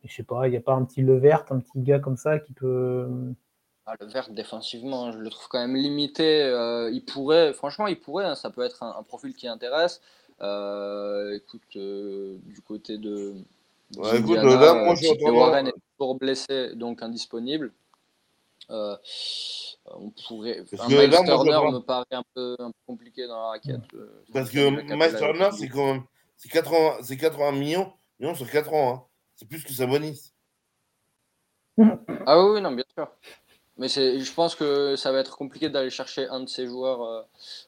[0.05, 2.39] je sais pas, il n'y a pas un petit Levert, un petit gars comme ça
[2.39, 3.09] qui peut.
[3.87, 6.43] Ah, le vert défensivement, je le trouve quand même limité.
[6.43, 8.27] Euh, il pourrait, franchement, il pourrait.
[8.27, 10.01] Hein, ça peut être un, profil qui intéresse.
[10.41, 13.35] écoute, du côté de,
[13.97, 17.73] Ouais, écoute, là, moi, euh, Warren est toujours blessé, donc indisponible.
[18.69, 18.97] Euh,
[19.87, 20.63] on pourrait.
[20.79, 23.81] un Miles Turner me paraît un peu, un peu, compliqué dans la raquette.
[23.95, 26.05] Euh, Parce que Miles Turner, c'est quand même.
[26.37, 28.95] C'est 80, 80 millions, millions sur 4 ans.
[28.95, 29.05] Hein.
[29.35, 30.33] C'est plus que Sabonis.
[32.27, 33.09] Ah oui, non, bien sûr.
[33.81, 37.03] Mais je pense que ça va être compliqué d'aller chercher un de ces joueurs.
[37.03, 37.23] Euh,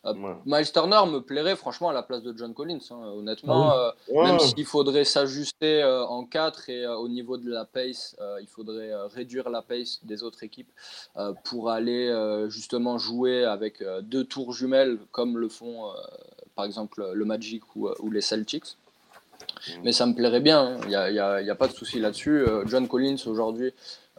[0.05, 2.81] euh, Miles Turner me plairait franchement à la place de John Collins.
[2.91, 7.65] Hein, honnêtement, ah euh, même s'il faudrait s'ajuster en 4 et au niveau de la
[7.65, 10.71] pace, il faudrait réduire la pace des autres équipes
[11.45, 12.15] pour aller
[12.49, 15.93] justement jouer avec deux tours jumelles comme le font
[16.55, 18.77] par exemple le Magic ou, les Celtics.
[19.83, 21.11] Mais ça me plairait bien, il hein.
[21.11, 22.45] n'y a, a, pas de souci là-dessus.
[22.67, 23.73] John Collins aujourd'hui,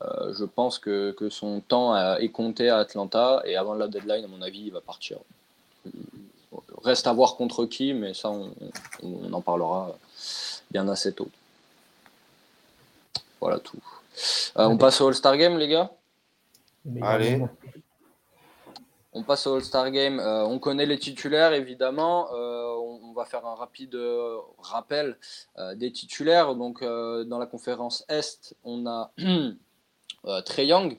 [0.03, 4.25] euh, je pense que, que, son temps est compté à Atlanta et avant la deadline,
[4.25, 5.17] à mon avis, il va partir.
[6.83, 9.95] Reste à voir contre qui, mais ça, on, en parlera
[10.71, 11.29] bien assez tôt.
[13.39, 13.79] Voilà tout.
[14.57, 15.91] Euh, on passe au All-Star Game, les gars?
[17.01, 17.41] Allez.
[19.13, 20.19] On passe au All-Star Game.
[20.19, 22.27] Euh, on connaît les titulaires, évidemment.
[22.31, 23.97] on, on, va faire un rapide
[24.59, 25.17] rappel
[25.75, 26.55] des titulaires.
[26.55, 29.11] Donc, dans la conférence Est, on a
[30.45, 30.97] Trey Young,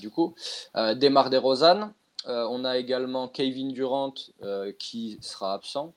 [0.00, 0.34] du coup.
[0.74, 1.92] Demar DeRozan,
[2.26, 4.14] on a également Kevin Durant
[4.78, 5.92] qui sera absent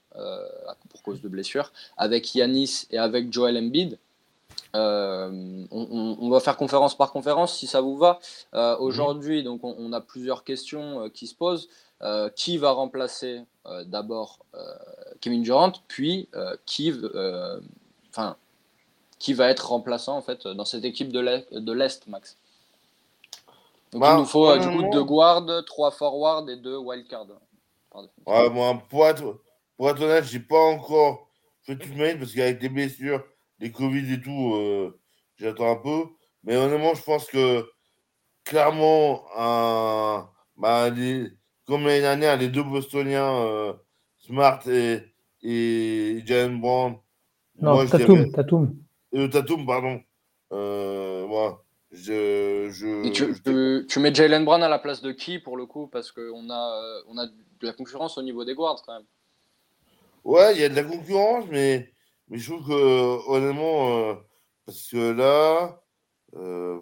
[0.90, 3.98] pour cause de blessure, avec Yanis et avec Joel Embiid.
[4.74, 8.20] On, va faire conférence par conférence si ça vous va.
[8.80, 11.70] Aujourd'hui, on, a plusieurs questions qui se posent.
[12.36, 13.42] qui va remplacer
[13.86, 14.46] d'abord
[15.22, 16.30] Kevin Durant, puis
[16.66, 16.94] qui,
[19.20, 22.38] qui va être remplaçant en fait dans cette équipe de l'Est, Max?
[23.96, 27.28] Donc bah, il nous faut du coup deux guards, trois forwards et deux wildcards.
[28.28, 29.40] Ouais, moi, pour être,
[29.78, 31.30] pour être honnête, j'ai pas encore
[31.62, 33.24] fait tout le parce qu'avec des blessures,
[33.60, 35.00] les Covid et tout, euh,
[35.38, 36.08] j'attends un peu.
[36.44, 37.66] Mais honnêtement, je pense que
[38.44, 40.28] clairement, un,
[40.58, 40.90] bah,
[41.66, 43.74] comme l'année dernière, les deux Bostoniens, euh,
[44.18, 45.04] Smart et,
[45.42, 46.98] et Jalen Brown.
[47.62, 48.76] Non, Tatum, Tatum.
[49.14, 50.02] Euh, Tatum, pardon.
[50.52, 51.26] Euh,
[51.96, 55.66] moi, je, je, tu, tu, mets Jalen Brown à la place de qui pour le
[55.66, 58.94] coup Parce qu'on a, euh, on a de la concurrence au niveau des guards quand
[58.94, 59.06] même.
[60.24, 61.94] Ouais, il y a de la concurrence, mais,
[62.30, 64.16] mais je trouve que honnêtement, euh,
[64.66, 65.82] parce que là,
[66.36, 66.80] euh,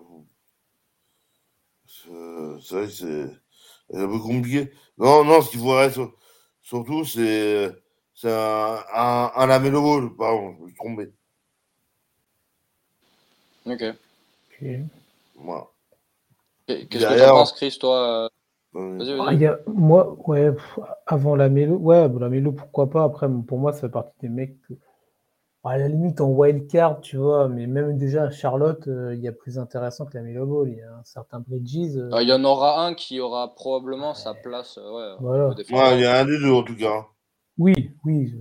[1.86, 4.72] c'est vrai que c'est un peu compliqué.
[4.97, 5.91] Non, non, ce qu'il faudrait
[6.61, 7.76] surtout, c'est
[8.24, 11.11] un, un, un Lamelo Ball, pardon, je me suis trompé.
[13.66, 13.84] Ok.
[15.44, 15.74] Moi.
[16.68, 18.30] Qu'est-ce que tu penses, Chris, toi euh,
[18.76, 20.52] ah, y a, moi, ouais,
[21.06, 23.04] avant la mélo, ouais, la mélo, pourquoi pas.
[23.04, 24.58] Après, pour moi, ça fait partie des mecs.
[25.64, 29.32] à la limite, en wildcard, tu vois, mais même déjà, Charlotte, euh, il y a
[29.32, 30.70] plus intéressant que la Melo Ball.
[30.70, 31.98] Il y a un certain Bridges.
[31.98, 32.10] Euh.
[32.14, 34.78] Ah, il y en aura un qui aura probablement sa place.
[34.78, 35.54] ouais, voilà.
[35.94, 37.06] il y a un des deux, en tout cas.
[37.60, 38.34] Oui, oui,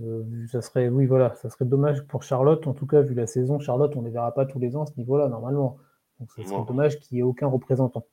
[0.51, 2.65] ça serait, oui, voilà, ça serait dommage pour Charlotte.
[2.65, 4.83] En tout cas, vu la saison, Charlotte, on ne les verra pas tous les ans
[4.83, 5.77] à ce niveau-là, normalement.
[6.19, 8.05] Donc, ce serait dommage qu'il n'y ait aucun représentant.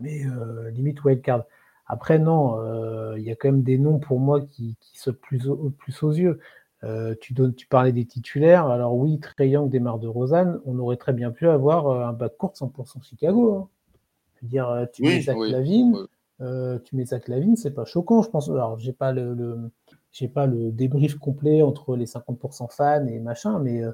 [0.00, 1.44] Mais euh, limite wildcard.
[1.86, 5.20] Après, non, euh, il y a quand même des noms pour moi qui, qui sautent
[5.20, 6.40] plus, plus aux yeux.
[6.84, 8.66] Euh, tu, donnes, tu parlais des titulaires.
[8.66, 10.60] Alors oui, Trey Young démarre de Rosanne.
[10.64, 13.54] On aurait très bien pu avoir un backcourt 100% Chicago.
[13.54, 13.68] Hein.
[14.36, 15.96] Je veux dire, tu mets Zach Lavine,
[16.40, 18.48] tu mets Zach Lavine, c'est pas choquant, je pense.
[18.48, 19.70] Alors, j'ai pas le
[20.12, 23.92] j'ai pas le débrief complet entre les 50% fans et machin, mais euh, euh,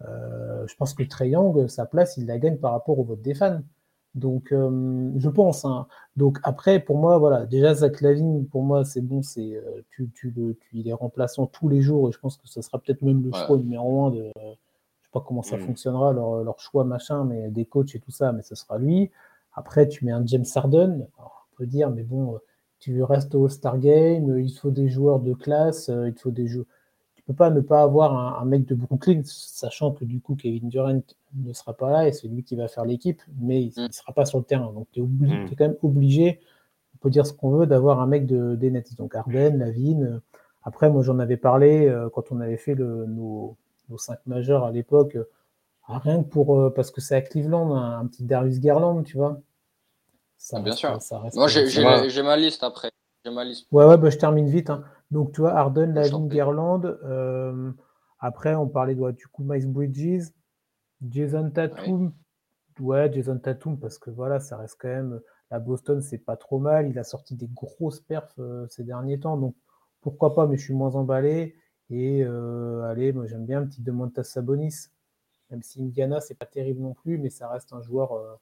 [0.00, 3.34] je pense que Trey Young, sa place, il la gagne par rapport au vote des
[3.34, 3.60] fans.
[4.14, 5.64] Donc, euh, je pense.
[5.66, 5.86] Hein.
[6.16, 10.32] Donc, après, pour moi, voilà, déjà, Zach Lavine, pour moi, c'est bon, c'est tu, tu,
[10.34, 13.02] le, tu, il est remplaçant tous les jours et je pense que ce sera peut-être
[13.02, 14.32] même le choix numéro un de.
[14.36, 15.60] je sais pas comment ça mm.
[15.60, 19.10] fonctionnera, leur, leur, choix, machin, mais des coachs et tout ça, mais ce sera lui.
[19.54, 22.38] Après, tu mets un James Harden, on peut dire, mais bon
[22.78, 26.46] tu restes au All-Star Game, il faut des joueurs de classe, euh, il faut des
[26.46, 26.66] joueurs.
[27.26, 31.02] Peux pas ne pas avoir un, mec de Brooklyn, sachant que du coup Kevin Durant
[31.34, 33.92] ne sera pas là et c'est lui qui va faire l'équipe, mais il ne mm.
[33.92, 34.72] sera pas sur le terrain.
[34.72, 35.50] Donc tu es, mm.
[35.58, 36.38] quand même obligé,
[36.94, 38.96] on peut dire ce qu'on veut, d'avoir un mec de, des Nets.
[38.96, 40.20] Donc Arden, Lavine.
[40.62, 43.56] Après, moi j'en avais parlé euh, quand on avait fait le, nos,
[43.88, 45.18] nos, cinq majeurs à l'époque.
[45.88, 46.56] rien que pour.
[46.56, 49.40] Euh, parce que c'est à Cleveland, un, un petit Darius Garland, tu vois.
[50.38, 50.98] Ça Bien sûr.
[51.34, 52.90] Moi, j'ai ma liste après.
[53.24, 53.66] Ma liste.
[53.72, 54.70] Ouais, ouais, bah, je termine vite.
[54.70, 54.84] Hein.
[55.10, 56.84] Donc, tu vois, Arden, Lavin, Gerland.
[57.04, 57.72] Euh,
[58.18, 60.32] après, on parlait de, du coup, Miles Bridges,
[61.06, 62.12] Jason Tatum.
[62.80, 63.10] Ouais.
[63.12, 65.20] Jason Tatum, parce que voilà, ça reste quand même.
[65.50, 66.88] La Boston, c'est pas trop mal.
[66.88, 69.36] Il a sorti des grosses perfs euh, ces derniers temps.
[69.36, 69.54] Donc,
[70.00, 71.56] pourquoi pas, mais je suis moins emballé.
[71.88, 74.88] Et euh, allez, moi, j'aime bien un petit Demontas Sabonis.
[75.50, 78.40] Même si Indiana, c'est pas terrible non plus, mais ça reste un joueur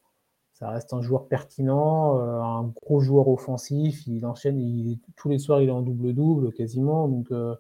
[0.55, 4.07] ça reste un joueur pertinent, euh, un gros joueur offensif.
[4.07, 7.09] Il enchaîne, il, tous les soirs, il est en double-double quasiment.
[7.09, 7.57] Donc, euh,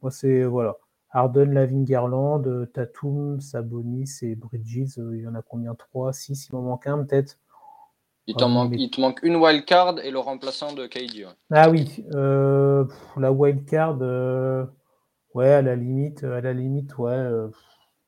[0.00, 0.76] moi, c'est voilà.
[1.10, 4.96] Harden, Lavin, Garland, euh, Tatum, Sabonis et Bridges.
[4.96, 5.74] il y en a combien?
[5.74, 7.38] 3, 6 Il m'en manque un peut-être?
[8.26, 11.26] Il, manque, il te manque une wildcard et le remplaçant de KD.
[11.50, 13.98] Ah oui, la wildcard,
[15.34, 17.28] ouais, à la limite, à la limite, ouais.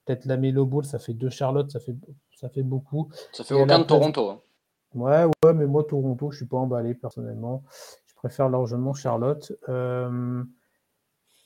[0.06, 1.96] peut-être la Melo Ball, ça fait deux Charlotte, ça fait
[2.36, 3.10] ça fait beaucoup.
[3.32, 4.30] Ça fait aucun de Toronto.
[4.30, 4.40] Hein.
[4.94, 7.64] Ouais, ouais, mais moi, Toronto, je suis pas emballé personnellement.
[8.06, 9.52] Je préfère largement Charlotte.
[9.68, 10.42] Euh,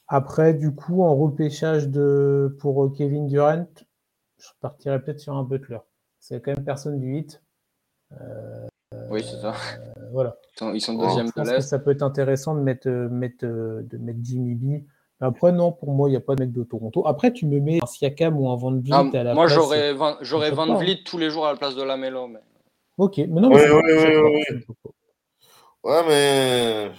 [0.06, 2.56] après, du coup, en repêchage de...
[2.60, 3.66] pour euh, Kevin Durant,
[4.38, 5.78] je partirais peut-être sur un Butler.
[6.18, 7.42] C'est quand même personne du 8.
[8.20, 8.68] Euh,
[9.10, 9.54] oui, c'est ça.
[10.12, 10.36] voilà.
[10.74, 11.60] Ils sont, deuxième de l'Est.
[11.62, 14.84] Ça peut être intéressant de mettre, mettre, de mettre Jimmy B
[15.20, 17.04] après, non, pour moi, il n'y a pas de mec de Toronto.
[17.06, 19.56] Après, tu me mets un Siakam ou un Van Vliet ah, à la moi, place.
[19.96, 22.28] Moi, j'aurais Van, Vliet tous les jours à la place de la Melo.
[22.28, 22.38] Mais...
[22.98, 24.74] Ok, mais non, mais oui, oui, oui,
[25.82, 26.90] Ouais, mais.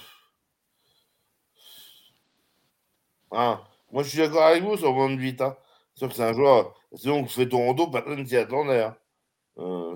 [3.31, 3.61] Ah,
[3.91, 5.41] moi, je suis d'accord avec vous sur Van Vliet.
[5.41, 5.55] Hein.
[5.93, 6.73] C'est sûr que c'est un joueur.
[6.95, 8.83] Sinon, on fait Toronto, personne ne s'y attendait.
[8.83, 8.95] Hein.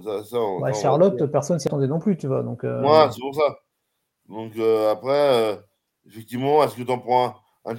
[0.01, 2.43] ça, Charlotte, personne s'y attendait non plus, tu vois.
[2.43, 3.59] Donc, Moi, c'est pour ça.
[4.29, 4.53] Donc
[4.89, 5.59] après,
[6.07, 7.35] effectivement, est-ce que tu en prends un,
[7.65, 7.73] un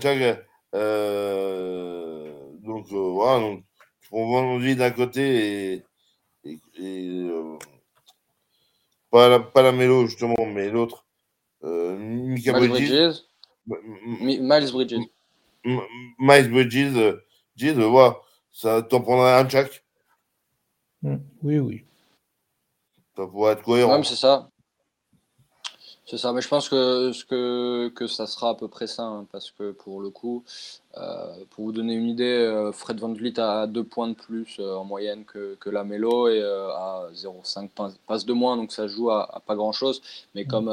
[2.62, 3.64] Donc voilà, donc
[4.00, 5.84] tu prends Vendredi d'un côté
[6.44, 7.30] et, et,
[9.10, 11.06] pas, la, pas la mélo justement, mais l'autre.
[11.62, 13.20] Mika Miles Bridges.
[13.66, 14.98] Miles Bridges.
[16.18, 17.14] Miles Bridges,
[17.56, 18.16] voilà,
[18.52, 19.84] ça t'en prendrait un chaque.
[21.02, 21.16] Mm.
[21.42, 21.84] Oui, oui.
[23.16, 24.02] Ça pourrait être cohérent.
[24.02, 24.50] c'est ça.
[26.14, 29.26] C'est ça, mais je pense que, que, que ça sera à peu près ça, hein,
[29.32, 30.44] parce que pour le coup,
[30.96, 34.58] euh, pour vous donner une idée, euh, Fred Van Vliet a deux points de plus
[34.60, 37.68] euh, en moyenne que, que la Melo et a 0,5
[38.06, 40.02] passes de moins, donc ça joue à, pas grand chose,
[40.36, 40.46] mais mm.
[40.46, 40.68] comme,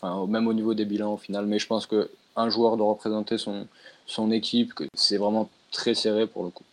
[0.00, 3.36] enfin, même au niveau des bilans au final, mais je pense qu'un joueur doit représenter
[3.36, 3.66] son,
[4.06, 6.64] son équipe, c'est vraiment très serré pour le coup.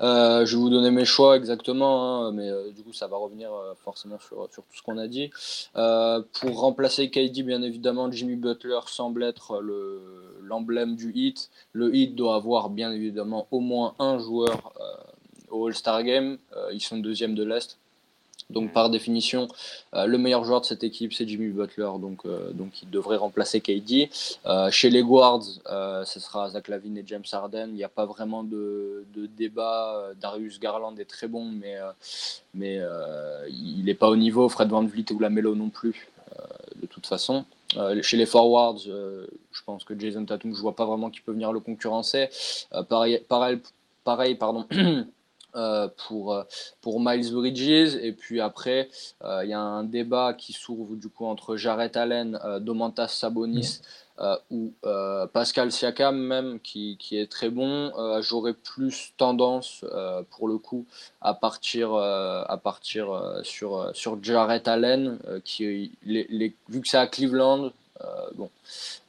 [0.00, 3.16] Euh, je vais vous donner mes choix exactement, hein, mais euh, du coup, ça va
[3.16, 5.30] revenir euh, forcément sur, tout ce qu'on a dit.
[5.74, 9.60] pour remplacer KD, bien évidemment, Jimmy Butler semble être
[10.42, 11.50] l'emblème du hit.
[11.72, 14.72] Le hit doit avoir bien évidemment au moins un joueur
[15.50, 16.38] au All-Star Game.
[16.72, 17.78] ils sont deuxième de l'Est.
[18.50, 19.46] Donc par définition,
[19.94, 23.18] euh, le meilleur joueur de cette équipe, c'est Jimmy Butler, donc, euh, donc il devrait
[23.18, 24.08] remplacer KD.
[24.46, 27.68] Euh, chez les guards, ce sera Zach Lavine et James Harden.
[27.68, 30.12] Il n'y a pas vraiment de, de, débat.
[30.18, 31.76] Darius Garland est très bon, mais,
[32.54, 32.80] mais
[33.50, 34.48] il n'est pas au niveau.
[34.48, 36.08] Fred Van Vliet ou Lamelo non plus,
[36.80, 37.44] de toute façon.
[38.00, 41.52] chez les forwards, je pense que Jason Tatum, je vois pas vraiment qui peut venir
[41.52, 42.28] le concurrencer.
[42.88, 43.60] pareil, pareil,
[44.04, 44.66] pareil pardon.
[45.58, 46.44] Euh, pour, euh,
[46.80, 47.96] pour Miles Bridges.
[48.00, 48.88] Et puis après,
[49.24, 53.80] euh, il y a un débat qui s'ouvre du coup entre Jarrett Allen, Domantas Sabonis
[54.50, 54.72] ou
[55.32, 57.92] Pascal Siakam même, qui, qui est très bon.
[58.20, 59.84] J'aurais plus tendance
[60.30, 60.86] pour le coup
[61.20, 67.70] à partir, à partir sur, sur Jarrett Allen, qui, les, vu que c'est à Cleveland,
[68.34, 68.50] bon,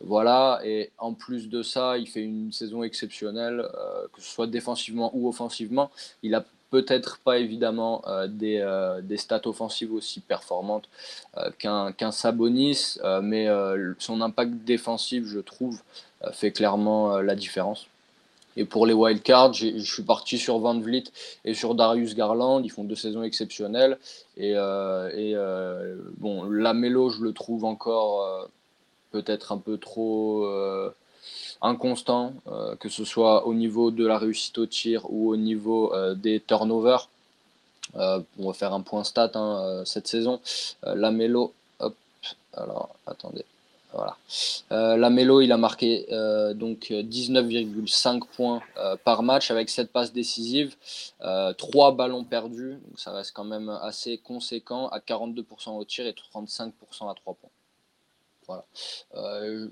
[0.01, 0.61] voilà.
[0.63, 5.11] Et en plus de ça, il fait une saison exceptionnelle, euh, que ce soit défensivement
[5.13, 5.91] ou offensivement.
[6.23, 8.63] Il a peut-être pas évidemment euh, des,
[9.03, 10.87] des, stats offensives aussi performantes
[11.57, 13.47] qu'un Sabonis, mais
[13.97, 15.81] son impact défensif, je trouve,
[16.31, 17.87] fait clairement la différence.
[18.57, 21.05] Et pour les wildcards, je suis parti sur Van Vliet
[21.45, 22.61] et sur Darius Garland.
[22.63, 23.97] Ils font deux saisons exceptionnelles.
[24.37, 25.35] Et, et
[26.17, 28.49] bon, Lamelo, je le trouve encore
[29.11, 30.93] peut-être un peu trop euh,
[31.61, 35.93] inconstant, euh, que ce soit au niveau de la réussite au tir ou au niveau
[35.93, 37.09] euh, des turnovers.
[37.95, 40.39] on va faire un point stat hein, cette saison.
[40.83, 41.11] la
[41.79, 41.95] hop,
[42.53, 43.45] alors attendez.
[43.91, 44.15] Voilà.
[44.69, 46.05] la Mélo, il a marqué
[46.53, 48.61] donc 19,5 points
[49.03, 50.75] par match avec 7 passes décisives,
[51.57, 56.13] 3 ballons perdus, donc ça reste quand même assez conséquent à 42% au tir et
[56.13, 57.49] 35% à 3 points.
[58.49, 58.65] Voilà.
[59.15, 59.67] Euh,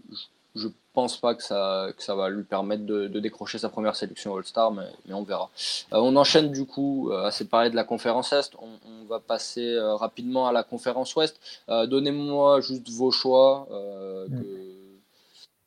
[0.56, 4.86] je pense pas que ça, va lui permettre de, décrocher sa première sélection All-Star, mais,
[5.12, 5.50] on verra.
[5.94, 9.78] Euh, on enchaîne du coup, euh, assez parlé de la conférence Est, on, va passer
[9.80, 11.40] rapidement à la conférence Ouest.
[11.70, 13.68] Donnez-moi juste vos choix.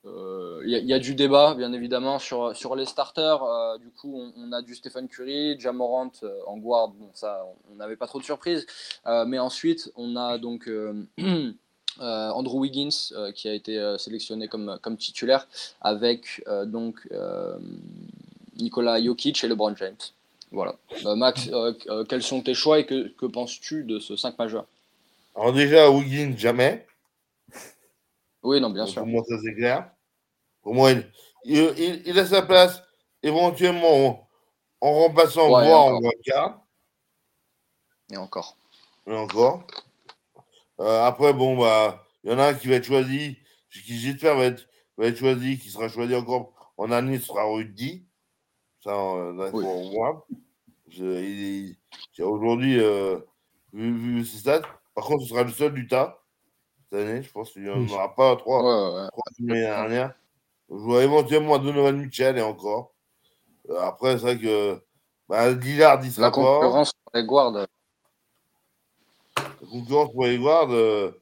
[0.04, 3.40] Il y, a du débat, bien évidemment, sur, les starters.
[3.80, 6.12] du coup, on, a du Stephen Curry, Jamorant
[6.46, 6.92] en guard.
[7.14, 8.66] Ça, on n'avait pas trop de surprises.
[9.26, 10.68] mais ensuite, on a donc
[12.00, 15.46] Andrew Wiggins euh, qui a été euh, sélectionné comme, comme titulaire
[15.80, 17.08] avec donc
[18.58, 19.96] Nicolas Jokic et LeBron James.
[20.52, 20.74] Voilà.
[21.16, 21.48] Max,
[22.08, 24.66] quels sont tes choix et que, que penses-tu de ce 5 majeur
[25.36, 26.86] Alors déjà, Wiggins, jamais.
[28.42, 29.02] Oui, non, bien sûr.
[29.02, 29.90] Pour moi, ça c'est clair.
[30.62, 30.90] Pour moi,
[31.44, 32.82] il, il, a sa place
[33.22, 34.28] éventuellement
[34.80, 36.60] en, remplaçant, voire en cas.
[38.12, 38.56] Et encore.
[39.06, 39.64] Et encore.
[40.80, 43.36] Euh, après, bon, bah, il y en a un qui va être choisi,
[43.70, 44.66] qui j'espère va être,
[44.96, 48.06] va être choisi, qui sera choisi encore en année, ce sera Rudy.
[48.82, 50.26] Ça, euh, pour moi.
[52.18, 53.18] Aujourd'hui, euh,
[53.72, 54.62] vu, vu, ses stats,
[54.94, 56.22] par contre, ce sera le seul du tas
[56.82, 57.22] cette année.
[57.22, 59.08] Je pense qu'il n'y en aura pas trois, ouais, ouais.
[59.08, 60.14] trois l'année dernière.
[60.70, 62.94] Je vois éventuellement Donovan Mitchell et encore.
[63.68, 64.80] Euh, après, c'est vrai que
[65.28, 67.66] bah, Dillard, il sera La concurrence pour les guards
[69.66, 70.70] concurrence pour Edward.
[70.70, 71.12] Euh...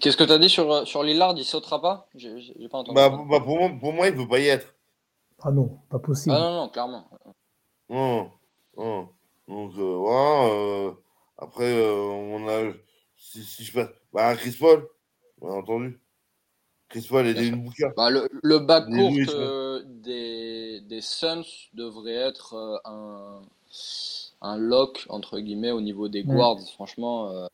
[0.00, 2.08] Qu'est-ce que tu as dit sur, sur Lillard Il sautera pas?
[2.14, 2.94] J'ai pas entendu.
[2.94, 4.74] Bah, bah, pour, moi, pour moi, il ne peut pas y être.
[5.42, 6.34] Ah non, pas possible.
[6.34, 7.08] Ah non, non, clairement.
[7.88, 8.30] Non,
[8.76, 9.08] non.
[9.48, 10.48] Donc, euh, voilà.
[10.52, 10.92] Euh,
[11.36, 12.72] après, euh, on a.
[13.16, 13.90] Si, si, je passe.
[14.12, 14.88] Bah, Chris Paul,
[15.40, 16.00] bien entendu.
[16.88, 17.90] Chris Paul et Devin Booker.
[17.96, 19.10] Bah, le, le bac court
[19.86, 23.42] des, des Suns devrait être un
[24.44, 26.60] un lock entre guillemets au niveau des guards.
[26.74, 27.48] Franchement,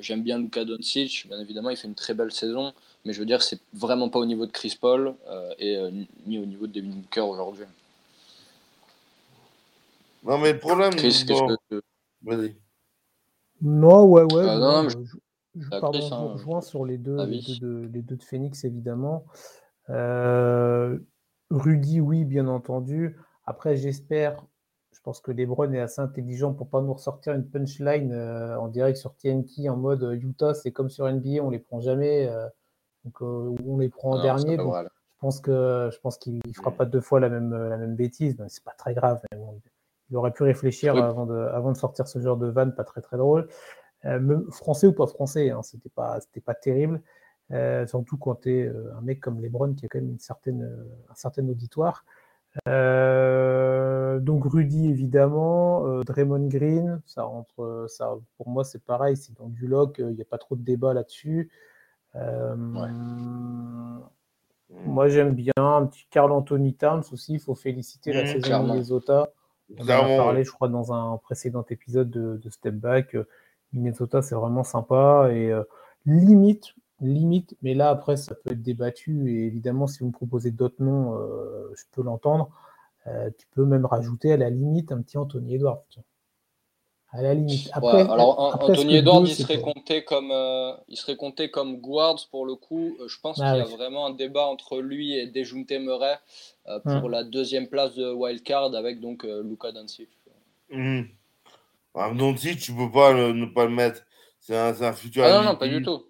[0.00, 1.26] j'aime bien Luka Doncic.
[1.28, 2.72] Bien évidemment, il fait une très belle saison,
[3.04, 5.14] mais je veux dire, c'est vraiment pas au niveau de Chris Paul
[5.58, 5.78] et
[6.26, 7.64] ni au niveau de Devin Booker aujourd'hui.
[10.24, 10.94] Non, mais le problème.
[10.94, 11.82] Chris, qu'est-ce que.
[12.22, 12.56] Vas-y.
[13.60, 14.58] Non, ouais, ouais.
[14.58, 14.98] non, je,
[15.56, 19.24] je, rejoins sur les deux, les deux, de, Phoenix, évidemment.
[19.90, 20.98] Euh,
[21.50, 23.16] Rudy, oui, bien entendu.
[23.44, 24.51] Après, j'espère, je
[25.02, 28.96] pense que Lebron est assez intelligent pour pas nous ressortir une punchline euh, en direct
[28.96, 32.30] sur TNT en mode euh, Utah, c'est comme sur NBA, on les prend jamais,
[33.04, 34.56] donc on les prend en dernier.
[34.56, 38.36] je pense que je pense qu'il fera pas deux fois la même la même bêtise.
[38.48, 39.20] C'est pas très grave.
[40.10, 43.00] il aurait pu réfléchir avant de avant de sortir ce genre de vanne, pas très
[43.00, 43.48] très drôle.
[44.50, 47.02] français ou pas français, hein, c'était pas c'était pas terrible.
[47.52, 50.18] Euh, surtout quand tu es euh, un mec comme Lebron qui a quand même une
[50.18, 52.04] certaine, un certain auditoire.
[52.68, 59.48] Euh, donc Rudy évidemment, Draymond Green, ça rentre, ça pour moi c'est pareil, c'est dans
[59.48, 61.50] du lock, il n'y a pas trop de débat là-dessus.
[62.14, 62.90] Moi
[65.08, 68.72] j'aime bien un petit Carl Anthony Towns aussi, il faut féliciter la mmh, saison de
[68.72, 69.30] Minnesota.
[69.78, 73.16] On en a parlé, je crois, dans un précédent épisode de, Step Back.
[73.72, 75.50] Minnesota, c'est vraiment sympa et
[76.04, 76.74] limite,
[77.06, 80.82] limite, mais là après ça peut être débattu et évidemment si vous me proposez d'autres
[80.82, 82.50] noms, euh, je peux l'entendre.
[83.06, 85.82] Euh, tu peux même rajouter à la limite un petit Anthony Edwards.
[87.10, 87.70] À la limite.
[87.74, 92.54] alors Anthony Edwards, il serait compté comme euh, il serait compté comme guards pour le
[92.54, 92.96] coup.
[93.06, 96.18] je pense ah qu'il y a vraiment un débat entre lui et Dejunte Murray
[96.84, 97.10] pour hum.
[97.10, 100.08] la deuxième place de wildcard avec donc Luca Doncic.
[100.70, 101.02] Mmh.
[102.16, 104.02] Doncic, tu peux pas ne pas le mettre.
[104.40, 105.24] C'est un, un, futur.
[105.24, 106.02] Ah non, non, pas du tout.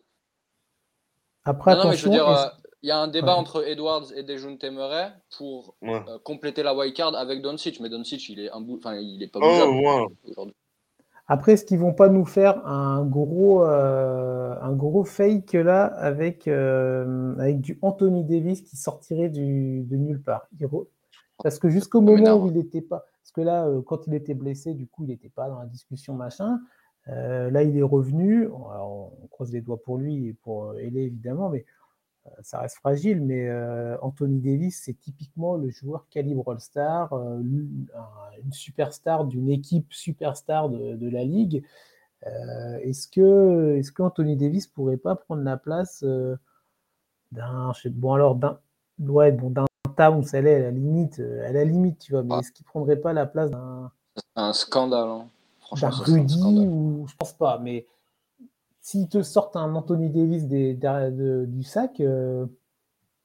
[1.44, 2.12] Après, attention.
[2.12, 2.46] Euh,
[2.82, 7.14] il y a un débat entre Edwards et Dejounte Murray pour euh, compléter la wildcard
[7.14, 8.76] avec Doncic, mais Doncic, il est, un bout...
[8.76, 10.54] enfin, il est pas oh, aujourd'hui.
[11.28, 16.48] Après, est-ce qu'ils vont pas nous faire un gros, euh, un gros fake là avec,
[16.48, 20.48] avec du Anthony Davis qui sortirait du, de nulle part?
[21.40, 23.04] Parce que jusqu'au moment où il n'était pas.
[23.22, 26.14] Parce que là, quand il était blessé, du coup, il n'était pas dans la discussion
[26.14, 26.58] machin.
[27.08, 28.48] Euh, là, il est revenu.
[28.48, 31.64] on croise les doigts pour lui et pour Ele, euh, évidemment, mais
[32.26, 33.20] euh, ça reste fragile.
[33.22, 33.50] Mais
[34.02, 37.88] Anthony Davis, c'est typiquement le joueur calibre All-Star, une
[38.52, 41.64] superstar d'une équipe superstar de, de la ligue.
[42.82, 46.04] est-ce que, est-ce qu'Anthony Davis pourrait pas prendre la place
[47.32, 48.58] d'un, bon alors d'un,
[49.00, 52.36] ouais, bon d'un Towns, elle est à la limite, à la limite, tu vois, mais
[52.36, 52.38] ah.
[52.38, 53.90] est-ce qu'il prendrait pas la place d'un
[54.36, 55.08] un scandale.
[55.08, 55.26] Hein.
[55.80, 57.86] Rudy ou je pense pas, mais
[58.82, 60.74] s'ils te sortent un Anthony Davis des,
[61.46, 62.46] du sac, euh,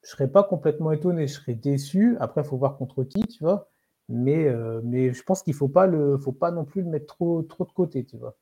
[0.02, 2.16] je serais pas complètement étonné, je serais déçu.
[2.20, 3.68] Après, il faut voir contre qui, tu vois.
[4.08, 7.06] Mais, euh, mais je pense qu'il faut pas le, faut pas non plus le mettre
[7.06, 8.36] trop, trop de côté, tu vois.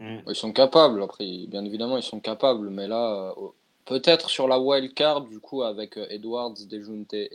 [0.00, 0.18] Mm.
[0.26, 3.48] Ils sont capables, après, bien évidemment, ils sont capables, mais là, euh,
[3.84, 7.30] peut-être sur la wild card, du coup, avec Edwards, Dejunte et,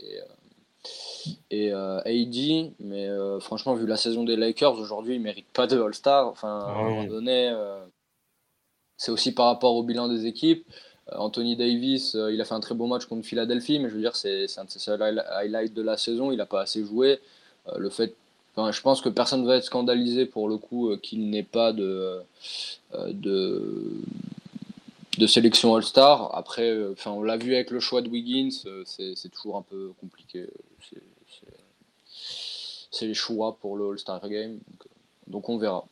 [1.50, 5.46] et euh, AD, mais euh, franchement, vu la saison des Lakers, aujourd'hui, il ne mérite
[5.52, 6.26] pas de All-Star.
[6.28, 7.78] Enfin, à un moment donné, euh,
[8.96, 10.66] c'est aussi par rapport au bilan des équipes.
[11.12, 14.16] Anthony Davis, il a fait un très beau match contre Philadelphie, mais je veux dire,
[14.16, 16.30] c'est un de ses highlights de la saison.
[16.30, 17.18] Il n'a pas assez joué.
[17.76, 18.14] le fait,
[18.56, 22.22] je pense que personne ne va être scandalisé pour le coup qu'il n'ait pas de,
[23.08, 23.90] de,
[25.18, 26.34] de sélection All-Star.
[26.34, 28.50] Après, enfin, on l'a vu avec le choix de Wiggins,
[28.84, 30.46] c'est toujours un peu compliqué
[32.92, 34.60] c'est les choix pour le All-Star Game.
[35.26, 35.84] Donc, on verra.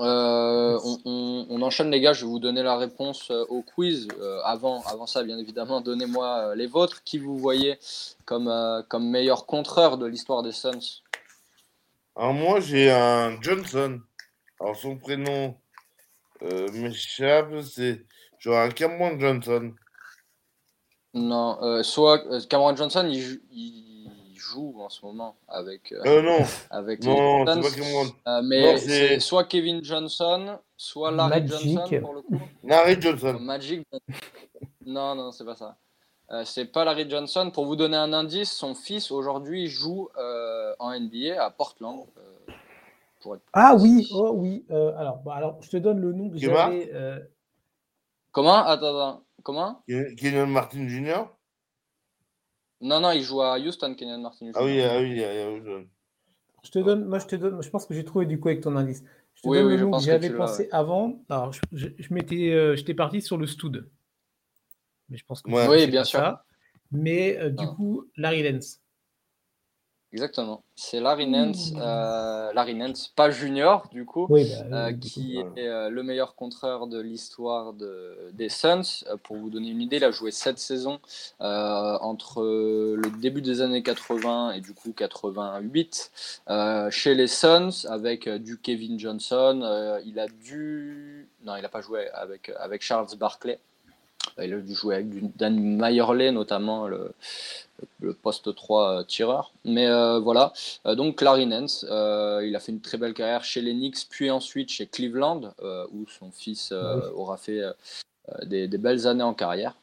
[0.00, 4.08] Euh, on, enchaîne les gars, je vais vous donner la réponse euh, au quiz.
[4.18, 7.02] Euh, avant, avant ça, bien évidemment, donnez-moi les vôtres.
[7.04, 7.78] Qui vous voyez
[8.24, 8.50] comme,
[8.88, 11.02] comme meilleur contreur de l'histoire des Suns?
[12.16, 14.00] Alors moi, j'ai un Johnson.
[14.60, 15.56] Alors son prénom
[16.72, 18.04] m'échappe, c'est
[18.44, 19.72] genre un Cameron Johnson.
[21.14, 23.40] Non, soit Cameron Johnson, il
[24.44, 25.92] joue en ce moment avec.
[25.92, 26.44] Euh, euh non.
[26.70, 32.38] avec non, euh, mais c'est soit Kevin Johnson, soit Larry Johnson pour le coup.
[32.62, 33.38] Larry Johnson.
[33.40, 33.86] Magic.
[34.86, 35.76] Non, non, c'est pas ça.
[36.30, 37.50] Euh, c'est pas Larry Johnson.
[37.52, 40.08] Pour vous donner un indice, son fils aujourd'hui joue
[40.78, 42.04] en NBA à Portland.
[43.54, 44.64] ah oui, oh oui.
[44.68, 46.90] alors, bah, alors, je te donne le nom que j'avais.
[48.34, 48.66] Comment?
[48.66, 49.24] Attends, attends.
[49.44, 49.84] Comment?
[49.86, 51.26] Kenyon Martin Jr.
[52.80, 54.50] Non, non, il joue à Houston, Kenyon Martin.
[54.54, 55.22] Ah oui, ah oui,
[56.64, 58.60] Je te donne, moi je te donne, je pense que j'ai trouvé du coup avec
[58.60, 59.04] ton indice.
[59.34, 61.22] Je te donne le nom que j'avais pensé avant.
[61.28, 61.60] Alors, je,
[61.96, 63.88] je, m'étais, euh, j'étais parti sur le Stud.
[65.08, 66.18] Mais je pense que oui, bien sûr.
[66.18, 66.44] Ça.
[66.90, 67.74] Mais euh, du ah.
[67.76, 68.80] coup, Larry Lens.
[70.14, 70.62] Exactement.
[70.76, 71.80] C'est Larry Nance, mmh.
[71.80, 76.86] euh, Larry Nance, pas junior du coup, bah euh, qui est euh, le meilleur contreur
[76.86, 79.04] de l'histoire de, des Suns.
[79.24, 81.00] pour vous donner une idée, il a joué sept saisons
[81.40, 86.12] entre le début des années 80 et du coup 88
[86.90, 89.98] chez les Suns avec du Kevin Johnson.
[90.06, 93.58] il a dû, non, il n'a pas joué avec avec Charles Barkley.
[94.42, 97.12] Il a dû jouer avec Dan Mayerley notamment le,
[98.00, 99.52] le poste 3 euh, tireur.
[99.64, 100.52] Mais euh, voilà,
[100.86, 104.30] euh, donc Larry Nance, il a fait une très belle carrière chez les Knicks, puis
[104.30, 105.52] ensuite chez Cleveland,
[105.92, 106.72] où son fils
[107.14, 107.62] aura fait
[108.44, 109.74] des, belles années en carrière.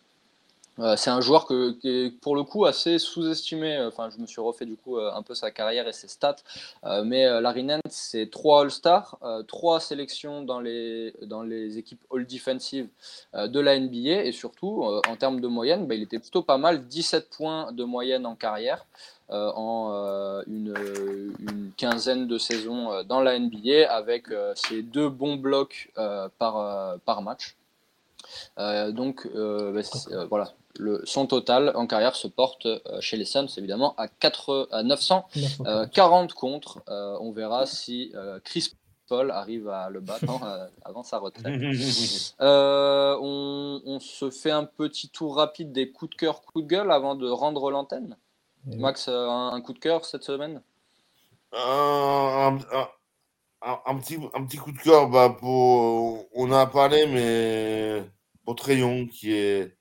[0.80, 3.80] Euh, c'est un joueur que, qui est pour le coup assez sous-estimé.
[3.82, 6.38] Enfin, je me suis refait du coup euh, un peu sa carrière et ses stats.
[6.86, 9.17] Euh, mais Larry Nance, c'est trois All-Stars,
[9.47, 12.88] trois sélections dans les, dans les équipes All-Defensive
[13.34, 14.24] de la NBA.
[14.24, 16.88] Et surtout, en termes de moyenne, bah, il était plutôt pas mal.
[16.88, 18.86] 17 points de moyenne en carrière.
[19.30, 20.74] en une,
[21.39, 25.91] une, quinzaine de saisons dans la NBA avec ses deux bons blocs
[26.38, 27.55] par, par match.
[28.57, 29.82] donc bah,
[30.30, 34.69] voilà, le, son total en carrière se porte euh, chez les Suns évidemment à, 4,
[34.72, 36.82] à 940 contre.
[36.89, 38.74] Euh, on verra si euh, Chris
[39.07, 41.45] Paul arrive à le battre hein, avant sa retraite.
[42.39, 47.15] On, se fait un petit tour rapide des coups de cœur, coups de gueule avant
[47.15, 48.15] de rendre l'antenne.
[48.65, 50.61] Max, un, coup de cœur cette semaine?
[51.51, 52.57] Un,
[53.99, 58.03] petit, un petit coup de cœur, bah, pour, on a parlé, mais
[58.45, 59.76] pour Trayon qui est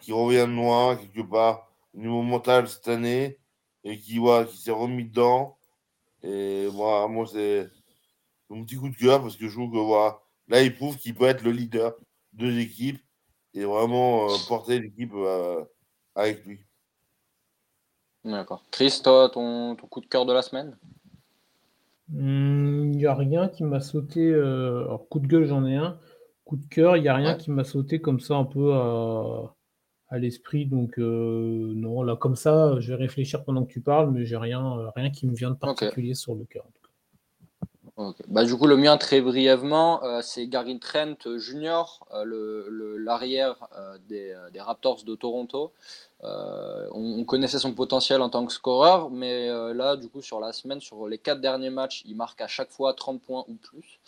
[0.00, 3.38] qui revient de loin, quelque part, au niveau mental cette année,
[3.84, 5.58] et qui, voit qui s'est remis dedans.
[6.22, 7.70] Et voilà, moi, c'est
[8.48, 10.18] mon petit coup de cœur parce que je trouve que voilà,
[10.48, 11.94] là, il prouve qu'il peut être le leader
[12.32, 13.00] de l'équipe
[13.54, 15.64] et vraiment euh, porter l'équipe euh,
[16.14, 16.60] avec lui.
[18.24, 18.64] D'accord.
[18.70, 20.76] Chris, toi, ton, ton, coup de cœur de la semaine?
[22.12, 24.20] Il n'y a rien qui m'a sauté.
[24.20, 25.98] Euh, alors, coup de gueule, j'en ai un.
[26.44, 29.55] Coup de cœur, il n'y a rien qui m'a sauté comme ça un peu à
[30.18, 30.66] l'esprit.
[30.66, 34.36] Donc, euh, non, là, comme ça, je vais réfléchir pendant que tu parles, mais j'ai
[34.36, 36.64] rien, euh, rien qui me vient de particulier sur le cœur.
[38.28, 41.84] Bah, du coup, le mien, très brièvement, euh, c'est Gary Trent Jr.,
[42.24, 43.56] le l'arrière
[44.06, 45.72] des, des, Raptors de Toronto.
[46.24, 50.40] Euh, on, connaissait son potentiel en tant que scoreur, mais euh, là, du coup, sur
[50.40, 53.54] la semaine, sur les quatre derniers matchs, il marque à chaque fois 30 points ou
[53.54, 53.98] plus.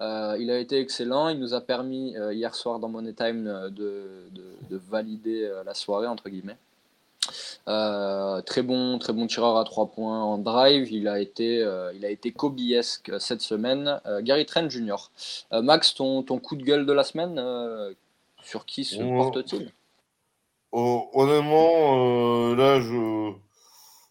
[0.00, 1.28] Euh, il a été excellent.
[1.28, 4.30] Il nous a permis hier soir dans Money Time de,
[4.70, 6.58] valider la soirée, entre guillemets.
[7.66, 10.90] très bon, très bon tireur à 3 points en drive.
[10.90, 11.58] Il a été,
[11.94, 14.00] il a été Kobe-esque cette semaine.
[14.22, 15.10] Gary Trent Jr.
[15.52, 17.40] Max, ton, ton coup de gueule de la semaine,
[18.42, 19.70] sur qui se porte-t-il?
[20.72, 23.32] Honnêtement, euh, là, je.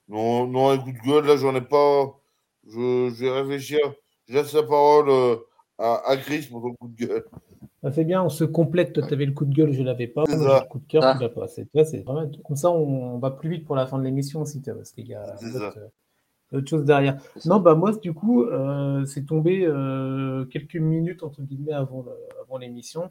[0.07, 2.19] Non, non, un coup de gueule, là, j'en ai pas.
[2.67, 3.79] Je, je, vais réfléchir.
[4.27, 5.35] Je laisse la parole euh,
[5.77, 7.25] à, à, Chris pour ton coup de gueule.
[7.83, 8.93] Ah, c'est bien, on se complète.
[8.93, 10.23] Toi, tu avais le coup de gueule, je l'avais pas.
[10.27, 11.15] Moi, le coup de cœur, ah.
[11.15, 11.47] tu l'as pas.
[11.47, 12.29] C'est, c'est vraiment...
[12.45, 15.15] Comme ça, on, va plus vite pour la fin de l'émission aussi, parce qu'il y
[15.15, 15.35] a
[16.51, 17.19] autre, chose derrière.
[17.45, 22.05] Non, bah moi, du coup, euh, c'est tombé euh, quelques minutes, entre guillemets, avant,
[22.41, 23.09] avant l'émission.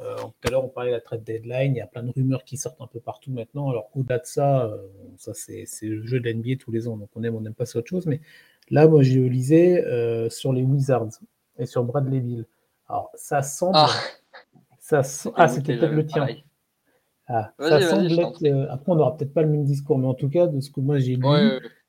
[0.00, 1.74] Euh, tout à l'heure, on parlait de la trade deadline.
[1.74, 3.70] Il y a plein de rumeurs qui sortent un peu partout maintenant.
[3.70, 4.76] Alors, au-delà de ça, euh,
[5.16, 6.96] ça c'est, le jeu de l'NBA tous les ans.
[6.96, 8.06] Donc, on aime, on n'aime pas, c'est autre chose.
[8.06, 8.20] Mais
[8.70, 11.20] là, moi, je lisais euh, sur les Wizards
[11.58, 12.46] et sur Bradley Bill.
[12.88, 13.76] Alors, ça semble.
[13.76, 13.90] Ah,
[14.80, 15.02] ça
[15.36, 16.26] ah c'était peut-être le tien.
[17.26, 20.28] Ah, ça semble être, après, on n'aura peut-être pas le même discours, mais en tout
[20.28, 21.24] cas, de ce que moi j'ai lu,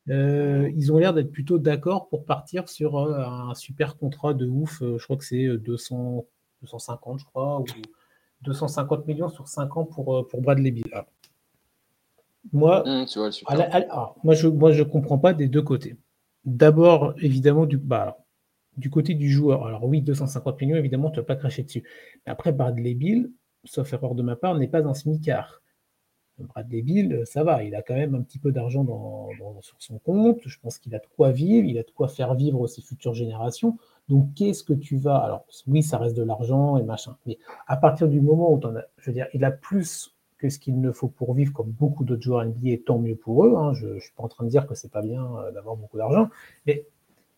[0.07, 4.81] ils ont l'air d'être plutôt d'accord pour partir sur un super contrat de ouf.
[4.81, 6.25] je crois que c'est 200
[6.65, 7.65] 250, je crois, ou
[8.41, 10.91] 250 millions sur 5 ans pour, euh, pour Bradley Bill.
[12.51, 13.05] moi, mmh,
[14.23, 15.97] moi, je moi, je comprends pas des deux côtés.
[16.43, 18.17] D'abord, évidemment, du, bah,
[18.77, 19.65] du côté du joueur.
[19.65, 21.83] Alors oui, 250 millions, évidemment, tu ne vas pas cracher dessus.
[22.25, 23.31] Mais après, Bradley Bill,
[23.63, 25.61] sauf erreur de ma part, n'est pas un smicard.
[26.37, 29.29] Bradley Bill, ça va, il a quand même un petit peu d'argent dans,
[29.61, 30.41] sur son compte.
[30.45, 33.13] Je pense qu'il a de quoi vivre, il a de quoi faire vivre ses futures
[33.13, 33.77] générations.
[34.09, 35.17] Donc, qu'est-ce que tu vas.
[35.17, 37.37] Alors, oui, ça reste de l'argent et machin, mais
[37.67, 38.85] à partir du moment où tu en as.
[38.97, 42.03] Je veux dire, il a plus que ce qu'il ne faut pour vivre, comme beaucoup
[42.03, 43.55] d'autres joueurs NBA, tant mieux pour eux.
[43.55, 43.73] Hein.
[43.73, 45.97] Je ne suis pas en train de dire que c'est pas bien euh, d'avoir beaucoup
[45.97, 46.29] d'argent,
[46.65, 46.85] mais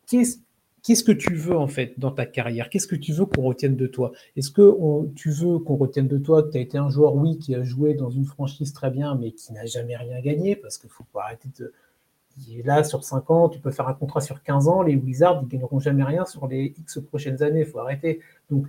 [0.08, 2.70] qu'est-ce que tu veux en fait dans ta carrière?
[2.70, 4.12] Qu'est-ce que tu veux qu'on retienne de toi?
[4.36, 4.74] Est-ce que
[5.16, 7.64] tu veux qu'on retienne de toi que tu as été un joueur, oui, qui a
[7.64, 11.06] joué dans une franchise très bien, mais qui n'a jamais rien gagné Parce qu'il faut
[11.14, 11.74] pas arrêter de,
[12.64, 14.82] là, sur 5 ans, tu peux faire un contrat sur 15 ans.
[14.82, 17.62] Les Wizards, ils gagneront jamais rien sur les X prochaines années.
[17.62, 18.20] Il faut arrêter.
[18.50, 18.68] Donc,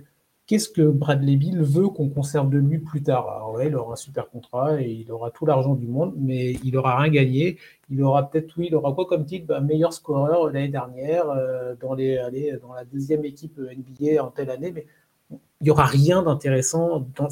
[0.49, 3.29] qu'est-ce que Bradley Bill veut qu'on conserve de lui plus tard?
[3.29, 6.53] Alors ouais, il aura un super contrat et il aura tout l'argent du monde, mais
[6.63, 7.59] il aura rien gagné.
[7.91, 9.45] Il aura peut-être, oui, il aura quoi comme titre?
[9.45, 14.87] Bah, Meilleur scoreur l'année dernière euh, dans, la deuxième équipe NBA en telle année, mais
[15.29, 17.05] il n'y aura rien d'intéressant.
[17.15, 17.27] Dans...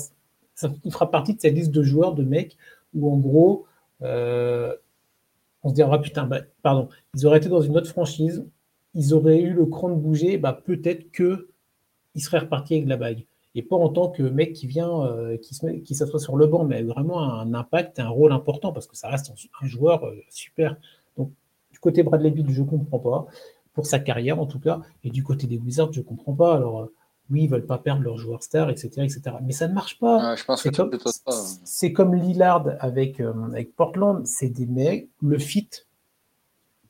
[0.84, 2.56] il fera partie de cette liste de joueurs, de mecs,
[2.94, 3.66] où en gros,
[4.04, 4.76] euh,
[5.68, 8.46] on se dira, putain, bah, pardon, ils auraient été dans une autre franchise,
[8.94, 11.50] ils auraient eu le cran de bouger, bah, peut-être que
[12.16, 13.26] il serait reparti avec la bague.
[13.54, 16.64] Et pas en tant que mec qui vient, euh, qui, qui s'assoit sur le banc,
[16.64, 20.78] mais vraiment un impact, un rôle important, parce que ça reste un, joueur euh, super.
[21.18, 21.32] Donc,
[21.72, 23.28] du côté Bradley Bill, je ne comprends pas,
[23.74, 26.56] pour sa carrière en tout cas, et du côté des Wizards, je ne comprends pas.
[26.56, 26.94] Alors, euh,
[27.30, 29.22] oui, ils veulent pas perdre leurs joueurs stars, etc., etc.
[29.44, 30.36] Mais ça ne marche pas.
[30.58, 30.92] c'est, comme,
[31.64, 35.70] c'est comme Lillard avec, avec Portland, c'est des mecs, le fit,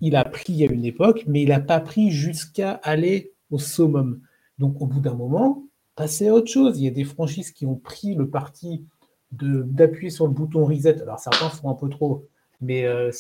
[0.02, 4.22] il a pris à une époque, mais il n'a pas pris jusqu'à aller au summum.
[4.60, 5.64] Donc, au bout d'un moment,
[5.96, 6.80] passer à autre chose.
[6.80, 8.86] Il y a des franchises qui ont pris le parti
[9.32, 11.02] d'appuyer sur le bouton reset.
[11.02, 12.26] Alors, certains font un peu trop,
[12.62, 13.12] mais euh,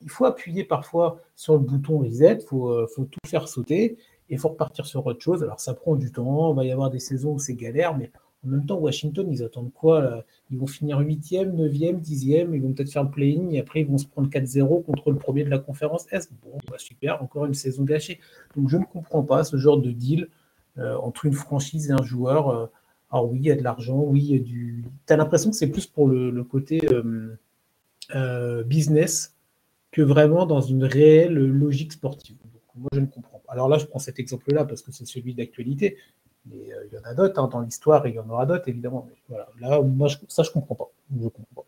[0.00, 3.98] il faut appuyer parfois sur le bouton reset, il faut, euh, faut, tout faire sauter
[4.30, 5.42] et il faut repartir sur autre chose.
[5.42, 8.10] Alors, ça prend du temps, il va y avoir des saisons où c'est galère, mais
[8.46, 12.72] en même temps, Washington, ils attendent quoi Ils vont finir 8e, 9e, 10e, ils vont
[12.72, 15.50] peut-être faire le play-in et après ils vont se prendre 4-0 contre le premier de
[15.50, 16.30] la conférence S.
[16.42, 18.18] Bon, bah, super, encore une saison gâchée.
[18.56, 20.28] Donc je ne comprends pas ce genre de deal.
[20.78, 22.48] Euh, entre une franchise et un joueur.
[22.48, 22.66] Euh,
[23.10, 24.84] alors oui, il y a de l'argent, oui, il y a du.
[25.06, 26.80] Tu as l'impression que c'est plus pour le, côté
[28.14, 29.36] euh, business
[29.90, 32.36] que vraiment dans une réelle logique sportive.
[32.76, 33.52] Moi, je ne comprends pas.
[33.52, 35.98] Alors là, je prends cet exemple-là parce que c'est celui d'actualité.
[36.46, 38.68] Mais il y en a d'autres hein, dans l'histoire et il y en aura d'autres,
[38.68, 39.06] évidemment.
[39.08, 40.90] Mais voilà, là, moi, ça, je ne comprends pas.
[41.14, 41.64] Je comprends pas.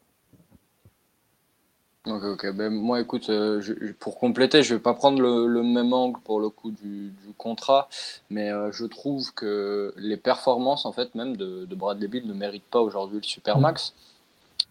[2.04, 2.52] Ok, ok.
[2.56, 3.62] Ben, moi, écoute, euh,
[4.00, 7.88] pour compléter, je vais pas prendre le, même angle pour le coup du, contrat,
[8.28, 12.34] mais euh, je trouve que les performances, en fait, même de, de Bradley Bill ne
[12.34, 13.94] méritent pas aujourd'hui le Supermax.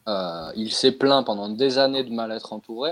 [0.08, 2.92] Euh, il s'est plaint pendant des années de mal être entouré.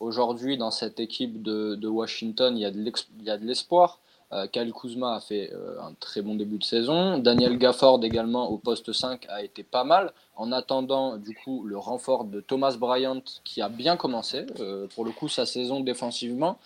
[0.00, 4.00] Aujourd'hui, dans cette équipe de, Washington, il y a de l'espoir.
[4.32, 7.18] Euh, Kyle Kuzma a fait euh, un très bon début de saison.
[7.18, 10.12] Daniel Gafford également au poste 5 a été pas mal.
[10.34, 15.04] En attendant du coup le renfort de Thomas Bryant qui a bien commencé euh, pour
[15.04, 16.58] le coup sa saison défensivement.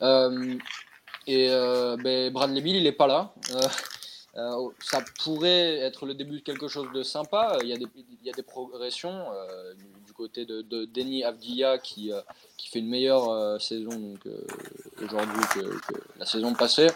[0.00, 3.32] et ben, Bradley Bill il n'est pas là.
[4.80, 7.56] ça pourrait être le début de quelque chose de sympa.
[7.62, 9.26] Il y a des, il y a des progressions
[10.16, 12.10] côté de, de Denis Avdia qui,
[12.56, 14.26] qui fait une meilleure saison donc,
[15.02, 16.88] aujourd'hui que, la saison passée.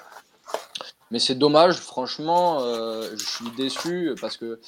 [1.10, 4.60] Mais c'est dommage, franchement, euh, je suis déçu parce que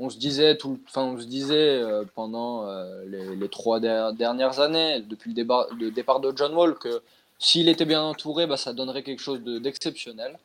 [0.00, 5.00] on se disait, tout, enfin, on se disait euh, pendant euh, les, trois dernières années,
[5.00, 7.02] depuis le, débat, le, départ de John Wall, que
[7.40, 10.38] s'il était bien entouré, bah, ça donnerait quelque chose d'exceptionnel.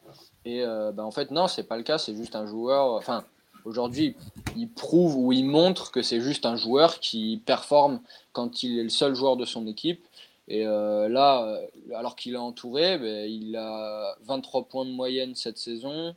[0.45, 2.93] Et bah, en fait, non, c'est pas le cas, c'est juste un joueur.
[2.93, 3.23] Enfin,
[3.65, 4.15] aujourd'hui,
[4.55, 8.01] il prouve ou il montre que c'est juste un joueur qui performe
[8.31, 10.03] quand il est le seul joueur de son équipe
[10.47, 15.35] et euh, là, euh, alors qu'il est entouré, ben, il a 23 points de moyenne
[15.35, 16.15] cette saison,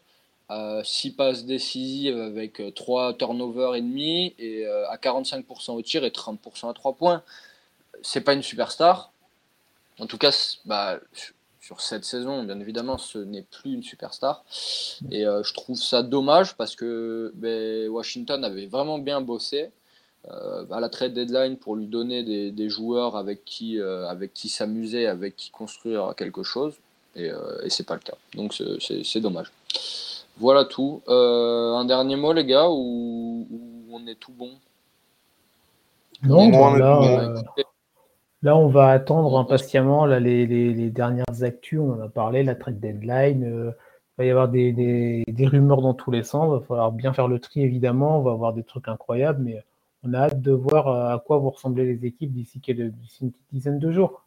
[0.82, 6.10] 6 passes décisives avec 3 turnovers et demi, et euh, à 45% au tir et
[6.10, 7.22] 30% à 3 points.
[8.02, 9.12] C'est pas une superstar.
[9.98, 10.30] En tout cas,
[10.64, 10.98] bah,
[11.66, 14.44] sur cette saison, bien évidemment, ce n'est plus une superstar.
[15.10, 19.70] Et je trouve ça dommage parce que ben, Washington avait vraiment bien bossé.
[20.28, 24.48] Euh, à la trade deadline pour lui donner des, joueurs avec qui, euh, avec qui
[24.48, 26.74] s'amuser, avec qui construire quelque chose.
[27.14, 28.16] Et, euh, et c'est pas le cas.
[28.34, 29.52] Donc c'est dommage.
[30.38, 31.02] Voilà tout.
[31.06, 33.46] un dernier mot, les gars, ou,
[33.90, 34.50] on est tout bon?
[36.22, 36.50] Non,
[38.46, 41.80] là, on va attendre impatiemment là, les, les, dernières actus.
[41.80, 43.42] On en a parlé, la trade deadline.
[43.42, 43.74] il
[44.18, 46.48] va y avoir des, des, des, rumeurs dans tous les sens.
[46.48, 48.20] Il va falloir bien faire le tri, évidemment.
[48.20, 49.62] On va avoir des trucs incroyables, mais
[50.04, 52.92] on a hâte de voir euh, à quoi vont ressembler les équipes d'ici une
[53.32, 54.24] petite dizaine de jours.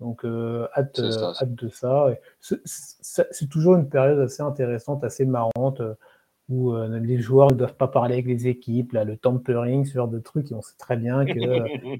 [0.00, 2.08] Donc, euh, hâte, euh, hâte, de ça.
[2.40, 5.82] C'est toujours une période assez intéressante, assez marrante,
[6.50, 10.08] où les joueurs ne doivent pas parler avec les équipes, là, le tampering, ce genre
[10.08, 11.32] de trucs, et on sait très bien que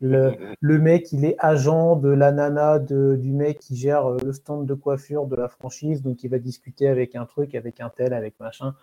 [0.02, 4.66] le, le, mec, il est agent de la nana du mec qui gère le stand
[4.66, 8.12] de coiffure de la franchise, donc il va discuter avec un truc, avec un tel,
[8.12, 8.74] avec machin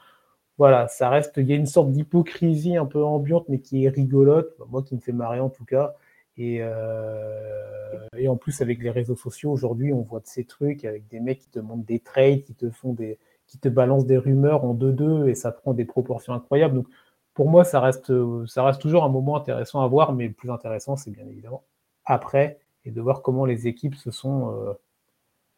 [0.57, 3.89] voilà, ça reste, il y a une sorte d'hypocrisie un peu ambiante, mais qui est
[3.89, 5.95] rigolote, moi qui me fait marrer en tout cas.
[6.37, 10.85] Et, euh, et en plus, avec les réseaux sociaux, aujourd'hui, on voit de ces trucs
[10.85, 14.05] avec des mecs qui te demandent des trades, qui te font des, qui te balancent
[14.05, 16.75] des rumeurs en deux-deux, et ça prend des proportions incroyables.
[16.75, 16.87] Donc,
[17.33, 18.11] pour moi, ça reste,
[18.47, 21.63] ça reste toujours un moment intéressant à voir, mais le plus intéressant, c'est bien évidemment
[22.05, 24.73] après, et de voir comment les équipes se sont euh,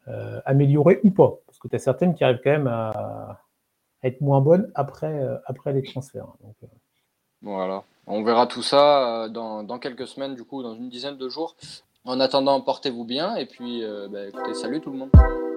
[0.07, 1.36] euh, améliorées ou pas.
[1.45, 3.41] Parce que tu as certaines qui arrivent quand même à,
[4.03, 6.28] être moins bonne après, après les transferts.
[7.41, 11.28] Voilà, on verra tout ça dans, dans, quelques semaines, du coup, dans une dizaine de
[11.28, 11.56] jours.
[12.06, 15.48] En attendant, portez-vous bien et puis bah, écoutez, salut tout le monde.